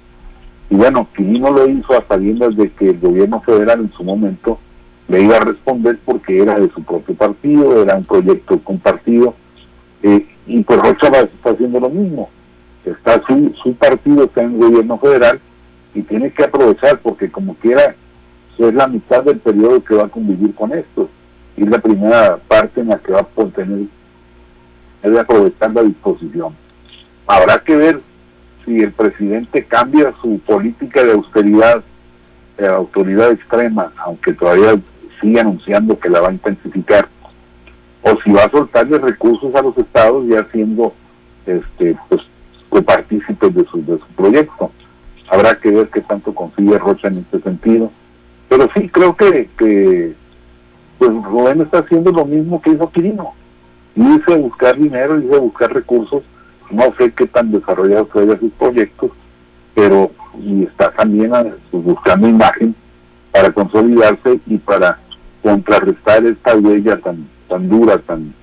Y 0.70 0.76
bueno, 0.76 1.08
Quirino 1.16 1.52
lo 1.52 1.68
hizo 1.68 1.94
a 1.98 2.06
sabiendas 2.08 2.56
de 2.56 2.70
que 2.72 2.90
el 2.90 3.00
gobierno 3.00 3.42
federal 3.42 3.80
en 3.80 3.92
su 3.94 4.04
momento 4.04 4.60
le 5.08 5.22
iba 5.22 5.38
a 5.38 5.42
responder 5.42 5.98
porque 6.04 6.42
era 6.42 6.60
de 6.60 6.70
su 6.72 6.84
propio 6.84 7.16
partido, 7.16 7.82
era 7.82 7.96
un 7.96 8.04
proyecto 8.04 8.60
compartido, 8.60 9.34
eh, 10.04 10.28
y 10.46 10.64
pues 10.64 10.80
Rocha 10.80 11.08
está 11.08 11.52
haciendo 11.52 11.80
lo 11.80 11.90
mismo. 11.90 12.30
Está 12.86 13.22
su, 13.26 13.54
su 13.62 13.74
partido 13.76 14.26
está 14.26 14.44
en 14.44 14.54
el 14.54 14.58
gobierno 14.60 14.98
federal 14.98 15.40
y 15.94 16.02
tiene 16.04 16.32
que 16.32 16.44
aprovechar 16.44 17.00
porque 17.00 17.30
como 17.30 17.56
quiera 17.56 17.96
es 18.58 18.74
la 18.74 18.88
mitad 18.88 19.24
del 19.24 19.40
periodo 19.40 19.84
que 19.84 19.96
va 19.96 20.06
a 20.06 20.10
convivir 20.10 20.54
con 20.56 20.74
esto 20.74 21.10
es 21.64 21.70
la 21.70 21.80
primera 21.80 22.38
parte 22.48 22.82
en 22.82 22.90
la 22.90 23.00
que 23.00 23.12
va 23.12 23.22
a 23.22 23.46
tener 23.50 23.88
de 25.04 25.20
aprovechar 25.20 25.74
la 25.74 25.84
disposición. 25.84 26.56
Habrá 27.26 27.60
que 27.60 27.76
ver 27.76 28.02
si 28.66 28.80
el 28.80 28.92
presidente 28.92 29.64
cambia 29.66 30.14
su 30.22 30.40
política 30.40 31.04
de 31.04 31.14
austeridad, 31.14 31.84
de 32.58 32.68
autoridad 32.68 33.32
extrema, 33.32 33.94
aunque 33.98 34.34
todavía 34.34 34.76
sigue 35.22 35.40
anunciando 35.40 36.00
que 36.00 36.10
la 36.10 36.22
va 36.22 36.30
a 36.30 36.34
intensificar, 36.34 37.08
o 38.02 38.18
si 38.24 38.32
va 38.32 38.44
a 38.44 38.52
soltarle 38.52 38.98
recursos 39.00 39.54
a 39.56 39.62
los 39.62 39.78
estados 39.78 40.28
ya 40.28 40.46
siendo 40.52 40.94
este 41.46 41.98
pues 42.10 42.22
copartícipes 42.70 43.56
de 43.56 43.66
su, 43.66 43.84
de 43.86 43.98
su 43.98 44.08
proyecto. 44.16 44.72
Habrá 45.30 45.56
que 45.60 45.72
ver 45.72 45.90
qué 45.90 46.02
tanto 46.02 46.34
consigue 46.34 46.78
Rocha 46.78 47.08
en 47.08 47.20
este 47.20 47.42
sentido. 47.42 47.92
Pero 48.50 48.70
sí 48.74 48.88
creo 48.88 49.16
que, 49.16 49.50
que 49.58 50.16
pues 50.98 51.12
Rubén 51.24 51.62
está 51.62 51.80
haciendo 51.80 52.12
lo 52.12 52.26
mismo 52.26 52.62
que 52.62 52.72
hizo 52.72 52.92
Quirino 52.92 53.34
irse 53.98 54.34
a 54.34 54.38
buscar 54.38 54.78
dinero, 54.78 55.20
irse 55.20 55.36
a 55.36 55.40
buscar 55.40 55.74
recursos. 55.74 56.24
No 56.70 56.84
sé 56.98 57.12
qué 57.14 57.26
tan 57.28 57.52
desarrollados 57.52 58.10
sean 58.14 58.40
sus 58.40 58.52
proyectos, 58.54 59.12
pero 59.74 60.12
y 60.40 60.64
está 60.64 60.92
también 60.92 61.32
pues, 61.72 61.84
buscando 61.84 62.28
imagen 62.28 62.76
para 63.32 63.52
consolidarse 63.52 64.40
y 64.46 64.58
para 64.58 65.00
contrarrestar 65.42 66.26
esta 66.26 66.56
huella 66.56 67.00
tan 67.00 67.28
tan 67.48 67.70
dura, 67.70 67.98
tan 68.00 68.34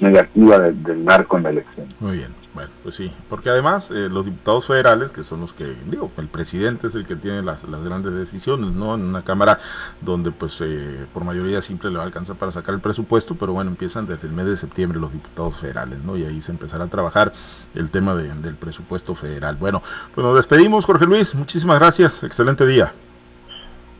negativa 0.00 0.58
del 0.58 1.04
narco 1.04 1.36
en 1.36 1.42
la 1.44 1.50
elección. 1.50 1.86
Muy 2.00 2.16
bien. 2.18 2.37
Bueno, 2.58 2.72
pues 2.82 2.96
sí, 2.96 3.12
porque 3.28 3.50
además 3.50 3.92
eh, 3.92 4.08
los 4.10 4.24
diputados 4.24 4.66
federales, 4.66 5.12
que 5.12 5.22
son 5.22 5.38
los 5.42 5.52
que, 5.52 5.76
digo, 5.86 6.10
el 6.16 6.26
presidente 6.26 6.88
es 6.88 6.96
el 6.96 7.06
que 7.06 7.14
tiene 7.14 7.40
las, 7.40 7.62
grandes 7.84 8.12
decisiones, 8.14 8.72
¿no? 8.72 8.96
En 8.96 9.02
una 9.02 9.22
Cámara 9.22 9.60
donde 10.00 10.32
pues 10.32 10.60
eh, 10.60 11.06
por 11.14 11.22
mayoría 11.22 11.62
simple 11.62 11.88
le 11.88 11.98
va 11.98 12.02
a 12.02 12.06
alcanzar 12.06 12.34
para 12.34 12.50
sacar 12.50 12.74
el 12.74 12.80
presupuesto, 12.80 13.36
pero 13.36 13.52
bueno, 13.52 13.70
empiezan 13.70 14.08
desde 14.08 14.26
el 14.26 14.32
mes 14.32 14.46
de 14.46 14.56
septiembre 14.56 14.98
los 14.98 15.12
diputados 15.12 15.56
federales, 15.56 16.00
¿no? 16.02 16.16
Y 16.16 16.24
ahí 16.24 16.40
se 16.40 16.50
empezará 16.50 16.82
a 16.82 16.88
trabajar 16.88 17.32
el 17.76 17.92
tema 17.92 18.16
del 18.16 18.56
presupuesto 18.56 19.14
federal. 19.14 19.54
Bueno, 19.54 19.80
pues 20.12 20.24
nos 20.24 20.34
despedimos, 20.34 20.84
Jorge 20.84 21.06
Luis, 21.06 21.36
muchísimas 21.36 21.78
gracias, 21.78 22.24
excelente 22.24 22.66
día. 22.66 22.92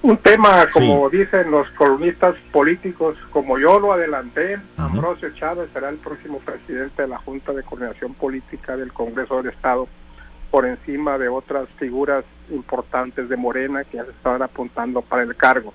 Un 0.00 0.16
tema, 0.18 0.66
como 0.72 1.11
dicen 1.11 1.50
los 1.50 1.68
columnistas 1.70 2.37
políticos, 2.52 3.16
como 3.30 3.58
yo 3.58 3.80
lo 3.80 3.92
adelanté, 3.92 4.58
Ambrosio 4.76 5.30
Chávez 5.34 5.68
será 5.72 5.88
el 5.88 5.96
próximo 5.96 6.38
presidente 6.38 7.02
de 7.02 7.08
la 7.08 7.18
Junta 7.18 7.52
de 7.52 7.64
Coordinación 7.64 8.14
Política 8.14 8.76
del 8.76 8.92
Congreso 8.92 9.38
del 9.42 9.52
Estado, 9.52 9.88
por 10.52 10.66
encima 10.66 11.18
de 11.18 11.28
otras 11.28 11.68
figuras 11.78 12.24
importantes 12.50 13.28
de 13.28 13.37
Morena 13.37 13.82
que 13.84 13.96
ya 13.96 14.04
se 14.04 14.12
estaban 14.12 14.40
apuntando 14.40 15.02
para 15.02 15.22
el 15.22 15.37
cargo. 15.37 15.74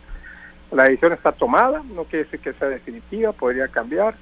La 0.72 0.86
decisión 0.86 1.14
está 1.14 1.34
tomada, 1.34 1.84
no 1.94 2.06
quiere 2.06 2.26
decir 2.26 2.40
que 2.40 2.54
sea 2.54 2.70
definitiva, 2.70 3.34
podría 3.34 3.68
cambiar, 3.68 4.16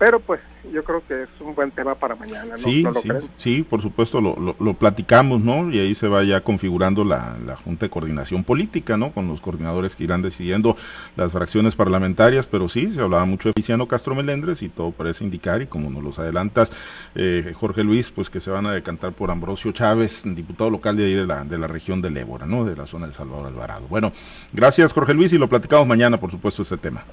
pero 0.00 0.18
pues 0.18 0.40
yo 0.72 0.82
creo 0.82 1.06
que 1.06 1.24
es 1.24 1.28
un 1.40 1.54
buen 1.54 1.70
tema 1.72 1.94
para 1.94 2.14
mañana. 2.14 2.52
¿no? 2.52 2.56
Sí, 2.56 2.86
sí, 3.02 3.10
sí, 3.36 3.62
por 3.62 3.82
supuesto 3.82 4.22
lo, 4.22 4.56
lo, 4.58 4.74
platicamos, 4.74 5.42
¿no? 5.42 5.70
Y 5.70 5.78
ahí 5.78 5.94
se 5.94 6.08
va 6.08 6.24
ya 6.24 6.40
configurando 6.40 7.04
la, 7.04 7.36
la, 7.44 7.56
Junta 7.56 7.84
de 7.84 7.90
Coordinación 7.90 8.42
Política, 8.42 8.96
¿no? 8.96 9.12
Con 9.12 9.28
los 9.28 9.42
coordinadores 9.42 9.94
que 9.94 10.04
irán 10.04 10.22
decidiendo 10.22 10.74
las 11.16 11.32
fracciones 11.32 11.76
parlamentarias, 11.76 12.46
pero 12.46 12.66
sí, 12.66 12.90
se 12.90 13.02
hablaba 13.02 13.26
mucho 13.26 13.50
de 13.50 13.52
Viciano 13.54 13.88
Castro 13.88 14.14
Melendres 14.14 14.62
y 14.62 14.70
todo 14.70 14.90
parece 14.90 15.22
indicar, 15.22 15.60
y 15.60 15.66
como 15.66 15.90
nos 15.90 16.02
los 16.02 16.18
adelantas, 16.18 16.72
eh, 17.14 17.52
Jorge 17.54 17.84
Luis, 17.84 18.10
pues 18.10 18.30
que 18.30 18.40
se 18.40 18.50
van 18.50 18.64
a 18.64 18.72
decantar 18.72 19.12
por 19.12 19.30
Ambrosio 19.30 19.70
Chávez, 19.72 20.22
diputado 20.24 20.70
local 20.70 20.96
de 20.96 21.04
ahí 21.04 21.14
de 21.14 21.26
la, 21.26 21.44
de 21.44 21.58
la 21.58 21.66
región 21.66 22.00
del 22.00 22.16
Ébora, 22.16 22.46
¿no? 22.46 22.64
De 22.64 22.74
la 22.74 22.86
zona 22.86 23.06
de 23.06 23.12
Salvador 23.12 23.48
Alvarado. 23.48 23.86
Bueno, 23.90 24.12
gracias 24.54 24.94
Jorge 24.94 25.12
Luis 25.12 25.34
y 25.34 25.36
lo 25.36 25.50
platicamos 25.50 25.86
mañana, 25.86 26.18
por 26.18 26.30
supuesto, 26.30 26.62
este 26.62 26.78
tema. 26.78 27.04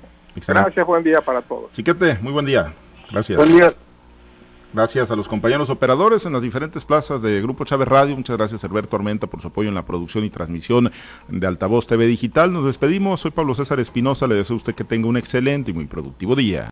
Gracias, 0.45 0.85
buen 0.85 1.03
día 1.03 1.21
para 1.21 1.41
todos. 1.41 1.71
Chiquete, 1.73 2.17
muy 2.21 2.31
buen 2.31 2.45
día. 2.45 2.73
Gracias. 3.11 3.37
Buen 3.37 3.57
día. 3.57 3.73
Gracias 4.73 5.09
a 5.09 5.15
los 5.15 5.27
compañeros 5.29 5.69
operadores 5.69 6.25
en 6.25 6.33
las 6.33 6.41
diferentes 6.41 6.83
plazas 6.83 7.21
de 7.21 7.41
Grupo 7.41 7.63
Chávez 7.63 7.87
Radio. 7.87 8.15
Muchas 8.15 8.37
gracias, 8.37 8.63
Herbert 8.63 8.89
Tormenta, 8.89 9.25
por 9.25 9.41
su 9.41 9.47
apoyo 9.47 9.69
en 9.69 9.75
la 9.75 9.85
producción 9.85 10.25
y 10.25 10.29
transmisión 10.29 10.91
de 11.29 11.47
Altavoz 11.47 11.87
TV 11.87 12.05
Digital. 12.05 12.51
Nos 12.51 12.65
despedimos. 12.65 13.21
Soy 13.21 13.31
Pablo 13.31 13.55
César 13.55 13.79
Espinosa. 13.79 14.27
Le 14.27 14.35
deseo 14.35 14.55
a 14.55 14.57
usted 14.57 14.75
que 14.75 14.83
tenga 14.83 15.07
un 15.07 15.15
excelente 15.15 15.71
y 15.71 15.73
muy 15.73 15.85
productivo 15.85 16.35
día. 16.35 16.65